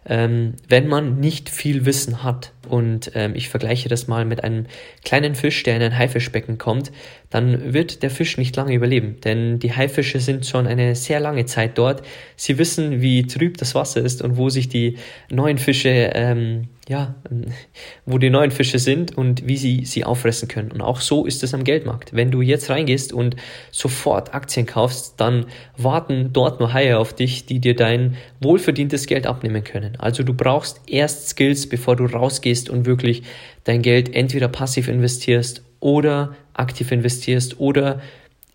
ähm, 0.06 0.56
wenn 0.68 0.88
man 0.88 1.20
nicht 1.20 1.50
viel 1.50 1.86
Wissen 1.86 2.24
hat, 2.24 2.52
und 2.68 3.12
ähm, 3.16 3.36
ich 3.36 3.50
vergleiche 3.50 3.90
das 3.90 4.08
mal 4.08 4.26
mit 4.26 4.44
einem 4.44 4.66
kleinen 5.06 5.36
Fisch, 5.36 5.64
der 5.64 5.76
in 5.78 5.82
ein 5.82 5.98
Haifischbecken 5.98 6.58
kommt, 6.58 6.92
dann 7.34 7.74
wird 7.74 8.04
der 8.04 8.12
Fisch 8.12 8.38
nicht 8.38 8.56
lange 8.56 8.76
überleben, 8.76 9.18
denn 9.24 9.58
die 9.58 9.76
Haifische 9.76 10.20
sind 10.20 10.46
schon 10.46 10.68
eine 10.68 10.96
sehr 10.96 11.20
lange 11.20 11.46
Zeit 11.46 11.78
dort. 11.80 12.04
Sie 12.36 12.60
wissen, 12.60 13.02
wie 13.02 13.26
trüb 13.26 13.58
das 13.58 13.74
Wasser 13.74 14.02
ist 14.02 14.22
und 14.22 14.38
wo 14.38 14.50
sich 14.50 14.70
die 14.70 14.98
neuen 15.32 15.58
Fische 15.58 15.90
ähm, 15.90 16.68
ja, 16.90 17.16
wo 18.06 18.18
die 18.18 18.30
neuen 18.30 18.52
Fische 18.52 18.80
sind 18.80 19.18
und 19.18 19.48
wie 19.48 19.58
sie 19.58 19.86
sie 19.86 20.04
auffressen 20.04 20.48
können. 20.48 20.72
Und 20.72 20.82
auch 20.82 21.02
so 21.02 21.26
ist 21.26 21.44
es 21.44 21.54
am 21.54 21.64
Geldmarkt. 21.64 22.14
Wenn 22.14 22.32
du 22.32 22.42
jetzt 22.42 22.70
reingehst 22.70 23.14
und 23.14 23.36
sofort 23.72 24.34
Aktien 24.34 24.66
kaufst, 24.66 25.16
dann 25.18 25.46
warten 25.78 26.32
dort 26.34 26.60
nur 26.60 26.74
Haie 26.74 26.98
auf 26.98 27.14
dich, 27.14 27.46
die 27.46 27.60
dir 27.60 27.76
dein 27.76 28.16
wohlverdientes 28.42 29.08
Geld 29.08 29.28
abnehmen 29.28 29.64
können. 29.64 29.96
Also 29.98 30.24
du 30.24 30.34
brauchst 30.34 30.82
erst 30.88 31.30
Skills, 31.30 31.68
bevor 31.68 31.96
du 31.96 32.06
rausgehst 32.06 32.70
und 32.70 32.86
wirklich 32.86 33.24
dein 33.64 33.82
Geld 33.82 34.14
entweder 34.14 34.50
passiv 34.50 34.88
investierst 34.88 35.64
oder 35.84 36.34
aktiv 36.54 36.94
investierst 36.94 37.60
oder 37.60 38.02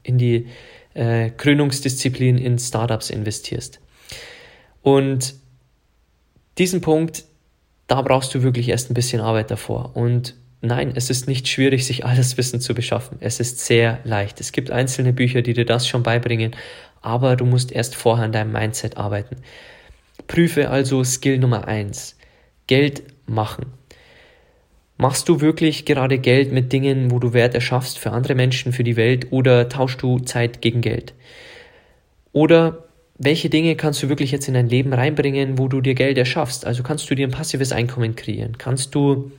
in 0.03 0.17
die 0.17 0.47
äh, 0.95 1.29
Krönungsdisziplin 1.29 2.39
in 2.39 2.59
Startups 2.59 3.11
investierst. 3.11 3.81
Und 4.81 5.35
diesen 6.57 6.81
Punkt, 6.81 7.25
da 7.87 8.01
brauchst 8.01 8.35
du 8.35 8.43
wirklich 8.43 8.71
erst 8.71 8.91
ein 8.91 8.95
bisschen 8.95 9.21
Arbeit 9.21 9.51
davor. 9.51 9.95
Und 9.95 10.37
nein, 10.63 10.93
es 10.95 11.11
ist 11.11 11.29
nicht 11.29 11.49
schwierig, 11.49 11.85
sich 11.85 12.07
alles 12.07 12.39
Wissen 12.39 12.63
zu 12.63 12.75
beschaffen. 12.75 13.19
Es 13.21 13.41
ist 13.41 13.61
sehr 13.61 14.01
leicht. 14.05 14.41
Es 14.41 14.53
gibt 14.53 14.71
einzelne 14.71 15.13
Bücher, 15.13 15.43
die 15.43 15.53
dir 15.53 15.67
das 15.67 15.87
schon 15.87 16.03
beibringen, 16.03 16.57
aber 17.03 17.37
du 17.37 17.45
musst 17.45 17.71
erst 17.73 17.95
vorher 17.95 18.25
an 18.25 18.33
deinem 18.33 18.53
Mindset 18.53 18.97
arbeiten. 18.97 19.37
Prüfe 20.27 20.71
also 20.71 21.05
Skill 21.05 21.39
Nummer 21.39 21.69
eins: 21.69 22.17
Geld 22.67 23.03
machen. 23.27 23.78
Machst 25.01 25.29
du 25.29 25.41
wirklich 25.41 25.85
gerade 25.85 26.19
Geld 26.19 26.53
mit 26.53 26.73
Dingen, 26.73 27.13
wo 27.13 27.21
du 27.21 27.33
Wert 27.33 27.55
erschaffst 27.55 27.99
für 27.99 28.11
andere 28.11 28.35
Menschen, 28.35 28.73
für 28.73 28.83
die 28.83 28.97
Welt 28.97 29.29
oder 29.31 29.69
tauschst 29.69 30.03
du 30.03 30.19
Zeit 30.19 30.61
gegen 30.61 30.81
Geld? 30.81 31.15
Oder 32.33 32.85
welche 33.17 33.49
Dinge 33.49 33.77
kannst 33.77 34.03
du 34.03 34.09
wirklich 34.09 34.33
jetzt 34.33 34.49
in 34.49 34.55
dein 34.55 34.69
Leben 34.69 34.93
reinbringen, 34.93 35.57
wo 35.57 35.69
du 35.69 35.81
dir 35.81 35.95
Geld 35.95 36.19
erschaffst? 36.19 36.67
Also 36.67 36.83
kannst 36.83 37.09
du 37.09 37.15
dir 37.15 37.29
ein 37.29 37.33
passives 37.33 37.71
Einkommen 37.71 38.17
kreieren? 38.17 38.59
Kannst 38.59 38.93
du 38.97 39.31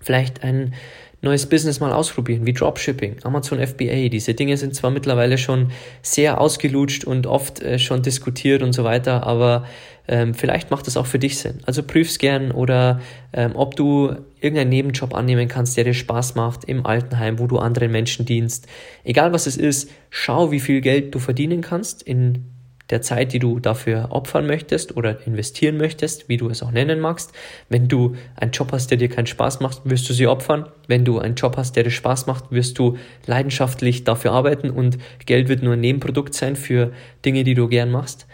vielleicht 0.00 0.42
ein 0.42 0.74
neues 1.22 1.46
Business 1.46 1.80
mal 1.80 1.92
ausprobieren, 1.92 2.46
wie 2.46 2.52
Dropshipping, 2.52 3.16
Amazon 3.22 3.64
FBA. 3.64 4.08
Diese 4.08 4.34
Dinge 4.34 4.56
sind 4.56 4.74
zwar 4.74 4.90
mittlerweile 4.90 5.38
schon 5.38 5.70
sehr 6.02 6.40
ausgelutscht 6.40 7.04
und 7.04 7.26
oft 7.26 7.62
äh, 7.62 7.78
schon 7.78 8.02
diskutiert 8.02 8.62
und 8.62 8.72
so 8.72 8.84
weiter, 8.84 9.26
aber 9.26 9.64
ähm, 10.08 10.34
vielleicht 10.34 10.70
macht 10.70 10.86
es 10.86 10.96
auch 10.96 11.06
für 11.06 11.18
dich 11.18 11.38
Sinn. 11.38 11.58
Also 11.64 11.82
prüf's 11.82 12.18
gern 12.18 12.52
oder 12.52 13.00
ähm, 13.32 13.52
ob 13.54 13.76
du 13.76 14.14
irgendeinen 14.40 14.70
Nebenjob 14.70 15.14
annehmen 15.14 15.48
kannst, 15.48 15.76
der 15.76 15.84
dir 15.84 15.94
Spaß 15.94 16.34
macht 16.34 16.64
im 16.64 16.86
Altenheim, 16.86 17.38
wo 17.38 17.46
du 17.46 17.58
anderen 17.58 17.90
Menschen 17.90 18.24
dienst. 18.24 18.68
Egal 19.02 19.32
was 19.32 19.46
es 19.46 19.56
ist, 19.56 19.90
schau, 20.10 20.52
wie 20.52 20.60
viel 20.60 20.80
Geld 20.80 21.14
du 21.14 21.18
verdienen 21.18 21.60
kannst 21.60 22.02
in 22.02 22.55
der 22.90 23.02
Zeit, 23.02 23.32
die 23.32 23.38
du 23.38 23.58
dafür 23.58 24.08
opfern 24.10 24.46
möchtest 24.46 24.96
oder 24.96 25.26
investieren 25.26 25.76
möchtest, 25.76 26.28
wie 26.28 26.36
du 26.36 26.48
es 26.48 26.62
auch 26.62 26.70
nennen 26.70 27.00
magst. 27.00 27.32
Wenn 27.68 27.88
du 27.88 28.14
einen 28.36 28.52
Job 28.52 28.70
hast, 28.72 28.90
der 28.90 28.98
dir 28.98 29.08
keinen 29.08 29.26
Spaß 29.26 29.60
macht, 29.60 29.80
wirst 29.84 30.08
du 30.08 30.12
sie 30.12 30.26
opfern. 30.26 30.66
Wenn 30.86 31.04
du 31.04 31.18
einen 31.18 31.34
Job 31.34 31.56
hast, 31.56 31.74
der 31.74 31.82
dir 31.82 31.90
Spaß 31.90 32.26
macht, 32.26 32.52
wirst 32.52 32.78
du 32.78 32.96
leidenschaftlich 33.26 34.04
dafür 34.04 34.32
arbeiten 34.32 34.70
und 34.70 34.98
Geld 35.26 35.48
wird 35.48 35.62
nur 35.62 35.72
ein 35.72 35.80
Nebenprodukt 35.80 36.34
sein 36.34 36.54
für 36.54 36.92
Dinge, 37.24 37.42
die 37.42 37.54
du 37.54 37.68
gern 37.68 37.90
machst. 37.90 38.26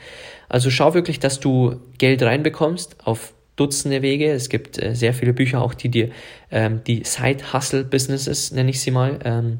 Also 0.49 0.71
schau 0.71 0.93
wirklich, 0.93 1.19
dass 1.19 1.41
du 1.41 1.77
Geld 1.97 2.23
reinbekommst 2.23 2.97
auf 3.05 3.33
Dutzende 3.57 4.01
Wege. 4.01 4.31
Es 4.31 4.49
gibt 4.49 4.83
äh, 4.83 4.95
sehr 4.95 5.13
viele 5.13 5.35
Bücher 5.35 5.61
auch, 5.61 5.75
die 5.75 5.91
dir 5.91 6.11
ähm, 6.51 6.81
die 6.87 7.05
Side-Hustle-Businesses, 7.05 8.53
nenne 8.53 8.71
ich 8.71 8.81
sie 8.81 8.91
mal, 8.91 9.19
ähm, 9.25 9.59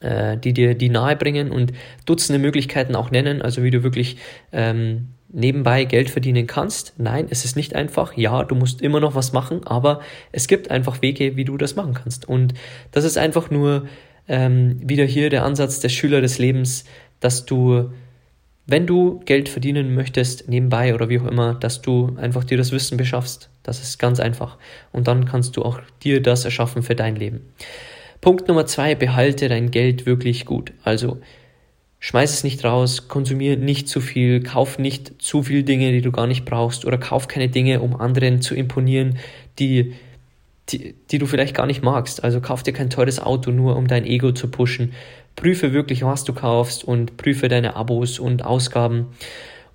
äh, 0.00 0.36
die 0.36 0.52
dir 0.52 0.74
die 0.74 0.88
nahe 0.88 1.16
bringen 1.16 1.50
und 1.50 1.72
Dutzende 2.06 2.38
Möglichkeiten 2.38 2.94
auch 2.94 3.10
nennen, 3.10 3.42
also 3.42 3.62
wie 3.62 3.70
du 3.70 3.82
wirklich 3.82 4.16
ähm, 4.52 5.08
nebenbei 5.28 5.84
Geld 5.84 6.10
verdienen 6.10 6.46
kannst. 6.46 6.94
Nein, 6.96 7.26
es 7.30 7.44
ist 7.44 7.56
nicht 7.56 7.74
einfach. 7.74 8.16
Ja, 8.16 8.44
du 8.44 8.54
musst 8.54 8.80
immer 8.80 9.00
noch 9.00 9.14
was 9.14 9.32
machen, 9.32 9.66
aber 9.66 10.00
es 10.32 10.46
gibt 10.48 10.70
einfach 10.70 11.02
Wege, 11.02 11.36
wie 11.36 11.44
du 11.44 11.56
das 11.56 11.76
machen 11.76 11.94
kannst. 11.94 12.28
Und 12.28 12.54
das 12.92 13.04
ist 13.04 13.18
einfach 13.18 13.50
nur 13.50 13.86
ähm, 14.26 14.80
wieder 14.82 15.04
hier 15.04 15.30
der 15.30 15.44
Ansatz 15.44 15.80
der 15.80 15.88
Schüler 15.90 16.20
des 16.20 16.38
Lebens, 16.38 16.84
dass 17.20 17.44
du, 17.44 17.90
wenn 18.66 18.86
du 18.86 19.20
Geld 19.24 19.48
verdienen 19.48 19.94
möchtest, 19.94 20.48
nebenbei 20.48 20.94
oder 20.94 21.08
wie 21.08 21.20
auch 21.20 21.26
immer, 21.26 21.54
dass 21.54 21.82
du 21.82 22.16
einfach 22.16 22.44
dir 22.44 22.56
das 22.56 22.72
Wissen 22.72 22.96
beschaffst. 22.96 23.50
Das 23.62 23.82
ist 23.82 23.98
ganz 23.98 24.20
einfach. 24.20 24.56
Und 24.92 25.08
dann 25.08 25.26
kannst 25.26 25.56
du 25.56 25.62
auch 25.62 25.80
dir 26.02 26.22
das 26.22 26.44
erschaffen 26.44 26.82
für 26.82 26.94
dein 26.94 27.16
Leben. 27.16 27.52
Punkt 28.20 28.48
Nummer 28.48 28.66
zwei, 28.66 28.94
behalte 28.94 29.48
dein 29.48 29.70
Geld 29.70 30.06
wirklich 30.06 30.44
gut. 30.44 30.72
Also 30.82 31.18
schmeiß 32.00 32.32
es 32.32 32.44
nicht 32.44 32.64
raus, 32.64 33.08
konsumier 33.08 33.56
nicht 33.56 33.88
zu 33.88 34.00
viel, 34.00 34.42
kauf 34.42 34.78
nicht 34.78 35.20
zu 35.22 35.42
viel 35.42 35.62
Dinge, 35.62 35.92
die 35.92 36.02
du 36.02 36.12
gar 36.12 36.26
nicht 36.26 36.44
brauchst 36.44 36.84
oder 36.84 36.98
kauf 36.98 37.28
keine 37.28 37.48
Dinge, 37.48 37.80
um 37.80 37.96
anderen 37.96 38.40
zu 38.40 38.54
imponieren, 38.54 39.18
die, 39.58 39.94
die, 40.68 40.94
die 41.10 41.18
du 41.18 41.26
vielleicht 41.26 41.54
gar 41.54 41.66
nicht 41.66 41.82
magst. 41.82 42.24
Also 42.24 42.40
kauf 42.40 42.62
dir 42.62 42.72
kein 42.72 42.90
teures 42.90 43.20
Auto 43.20 43.50
nur, 43.50 43.76
um 43.76 43.86
dein 43.86 44.04
Ego 44.04 44.32
zu 44.32 44.50
pushen. 44.50 44.92
Prüfe 45.36 45.72
wirklich, 45.72 46.02
was 46.02 46.24
du 46.24 46.32
kaufst 46.32 46.84
und 46.84 47.16
prüfe 47.16 47.48
deine 47.48 47.76
Abos 47.76 48.18
und 48.18 48.44
Ausgaben. 48.44 49.06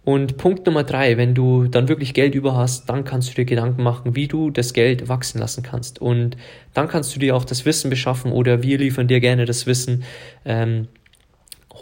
Und 0.06 0.36
Punkt 0.38 0.66
Nummer 0.66 0.84
drei, 0.84 1.18
wenn 1.18 1.34
du 1.34 1.68
dann 1.68 1.88
wirklich 1.88 2.14
Geld 2.14 2.36
über 2.36 2.56
hast, 2.56 2.90
dann 2.90 3.06
kannst 3.06 3.30
du 3.30 3.36
dir 3.36 3.46
Gedanken 3.46 3.84
machen, 3.84 4.16
wie 4.16 4.28
du 4.28 4.50
das 4.50 4.74
Geld 4.74 5.08
wachsen 5.08 5.40
lassen 5.40 5.64
kannst. 5.64 6.02
Und 6.02 6.36
dann 6.74 6.90
kannst 6.90 7.16
du 7.16 7.20
dir 7.20 7.36
auch 7.36 7.46
das 7.46 7.66
Wissen 7.66 7.90
beschaffen 7.90 8.32
oder 8.34 8.64
wir 8.64 8.78
liefern 8.78 9.08
dir 9.08 9.22
gerne 9.22 9.46
das 9.46 9.66
Wissen. 9.66 10.04
Ähm, 10.44 10.90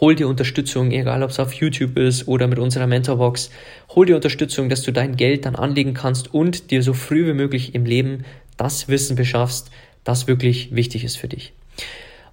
hol 0.00 0.14
dir 0.14 0.28
Unterstützung, 0.28 0.92
egal 0.92 1.24
ob 1.24 1.30
es 1.30 1.40
auf 1.40 1.52
YouTube 1.52 1.98
ist 1.98 2.28
oder 2.28 2.46
mit 2.46 2.60
unserer 2.60 2.86
Mentorbox. 2.86 3.50
Hol 3.96 4.06
dir 4.06 4.14
Unterstützung, 4.14 4.68
dass 4.68 4.82
du 4.82 4.92
dein 4.92 5.16
Geld 5.16 5.44
dann 5.44 5.56
anlegen 5.56 5.94
kannst 5.94 6.32
und 6.32 6.70
dir 6.70 6.84
so 6.84 6.92
früh 6.92 7.26
wie 7.26 7.34
möglich 7.34 7.74
im 7.74 7.84
Leben 7.84 8.24
das 8.56 8.88
Wissen 8.88 9.16
beschaffst, 9.16 9.72
das 10.04 10.28
wirklich 10.28 10.74
wichtig 10.74 11.02
ist 11.02 11.16
für 11.16 11.28
dich. 11.28 11.52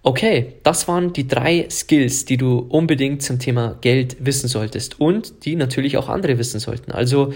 Okay, 0.01 0.53
das 0.63 0.87
waren 0.87 1.11
die 1.11 1.27
drei 1.27 1.67
Skills, 1.69 2.23
die 2.23 2.37
du 2.37 2.59
unbedingt 2.59 3.21
zum 3.21 3.37
Thema 3.37 3.77
Geld 3.81 4.17
wissen 4.21 4.47
solltest 4.47 4.99
und 4.99 5.45
die 5.45 5.57
natürlich 5.57 5.97
auch 5.97 6.07
andere 6.07 6.37
wissen 6.37 6.59
sollten. 6.59 6.91
Also, 6.91 7.33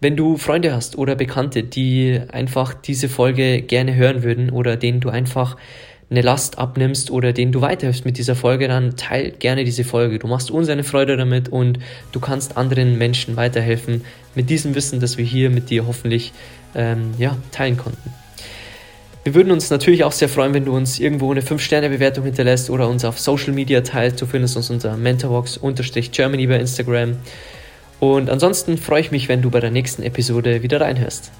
wenn 0.00 0.16
du 0.16 0.36
Freunde 0.36 0.72
hast 0.72 0.98
oder 0.98 1.16
Bekannte, 1.16 1.64
die 1.64 2.20
einfach 2.30 2.74
diese 2.74 3.08
Folge 3.08 3.62
gerne 3.62 3.94
hören 3.96 4.22
würden 4.22 4.50
oder 4.50 4.76
denen 4.76 5.00
du 5.00 5.08
einfach 5.08 5.56
eine 6.08 6.20
Last 6.20 6.58
abnimmst 6.58 7.10
oder 7.10 7.32
denen 7.32 7.50
du 7.50 7.60
weiterhilfst 7.60 8.04
mit 8.04 8.18
dieser 8.18 8.36
Folge, 8.36 8.68
dann 8.68 8.96
teil 8.96 9.32
gerne 9.32 9.64
diese 9.64 9.82
Folge. 9.82 10.20
Du 10.20 10.28
machst 10.28 10.52
uns 10.52 10.68
eine 10.68 10.84
Freude 10.84 11.16
damit 11.16 11.48
und 11.48 11.80
du 12.12 12.20
kannst 12.20 12.56
anderen 12.56 12.98
Menschen 12.98 13.34
weiterhelfen 13.36 14.04
mit 14.36 14.48
diesem 14.48 14.76
Wissen, 14.76 15.00
das 15.00 15.18
wir 15.18 15.24
hier 15.24 15.50
mit 15.50 15.70
dir 15.70 15.86
hoffentlich 15.86 16.32
ähm, 16.76 17.14
ja, 17.18 17.36
teilen 17.50 17.76
konnten. 17.76 18.25
Wir 19.26 19.34
würden 19.34 19.50
uns 19.50 19.70
natürlich 19.70 20.04
auch 20.04 20.12
sehr 20.12 20.28
freuen, 20.28 20.54
wenn 20.54 20.66
du 20.66 20.76
uns 20.76 21.00
irgendwo 21.00 21.32
eine 21.32 21.40
5-Sterne-Bewertung 21.40 22.22
hinterlässt 22.22 22.70
oder 22.70 22.88
uns 22.88 23.04
auf 23.04 23.18
Social 23.18 23.52
Media 23.52 23.80
teilst. 23.80 24.22
Du 24.22 24.26
findest 24.26 24.56
uns 24.56 24.70
unter 24.70 24.96
mentorbox-germany 24.96 26.46
bei 26.46 26.60
Instagram. 26.60 27.16
Und 27.98 28.30
ansonsten 28.30 28.78
freue 28.78 29.00
ich 29.00 29.10
mich, 29.10 29.28
wenn 29.28 29.42
du 29.42 29.50
bei 29.50 29.58
der 29.58 29.72
nächsten 29.72 30.04
Episode 30.04 30.62
wieder 30.62 30.80
reinhörst. 30.80 31.32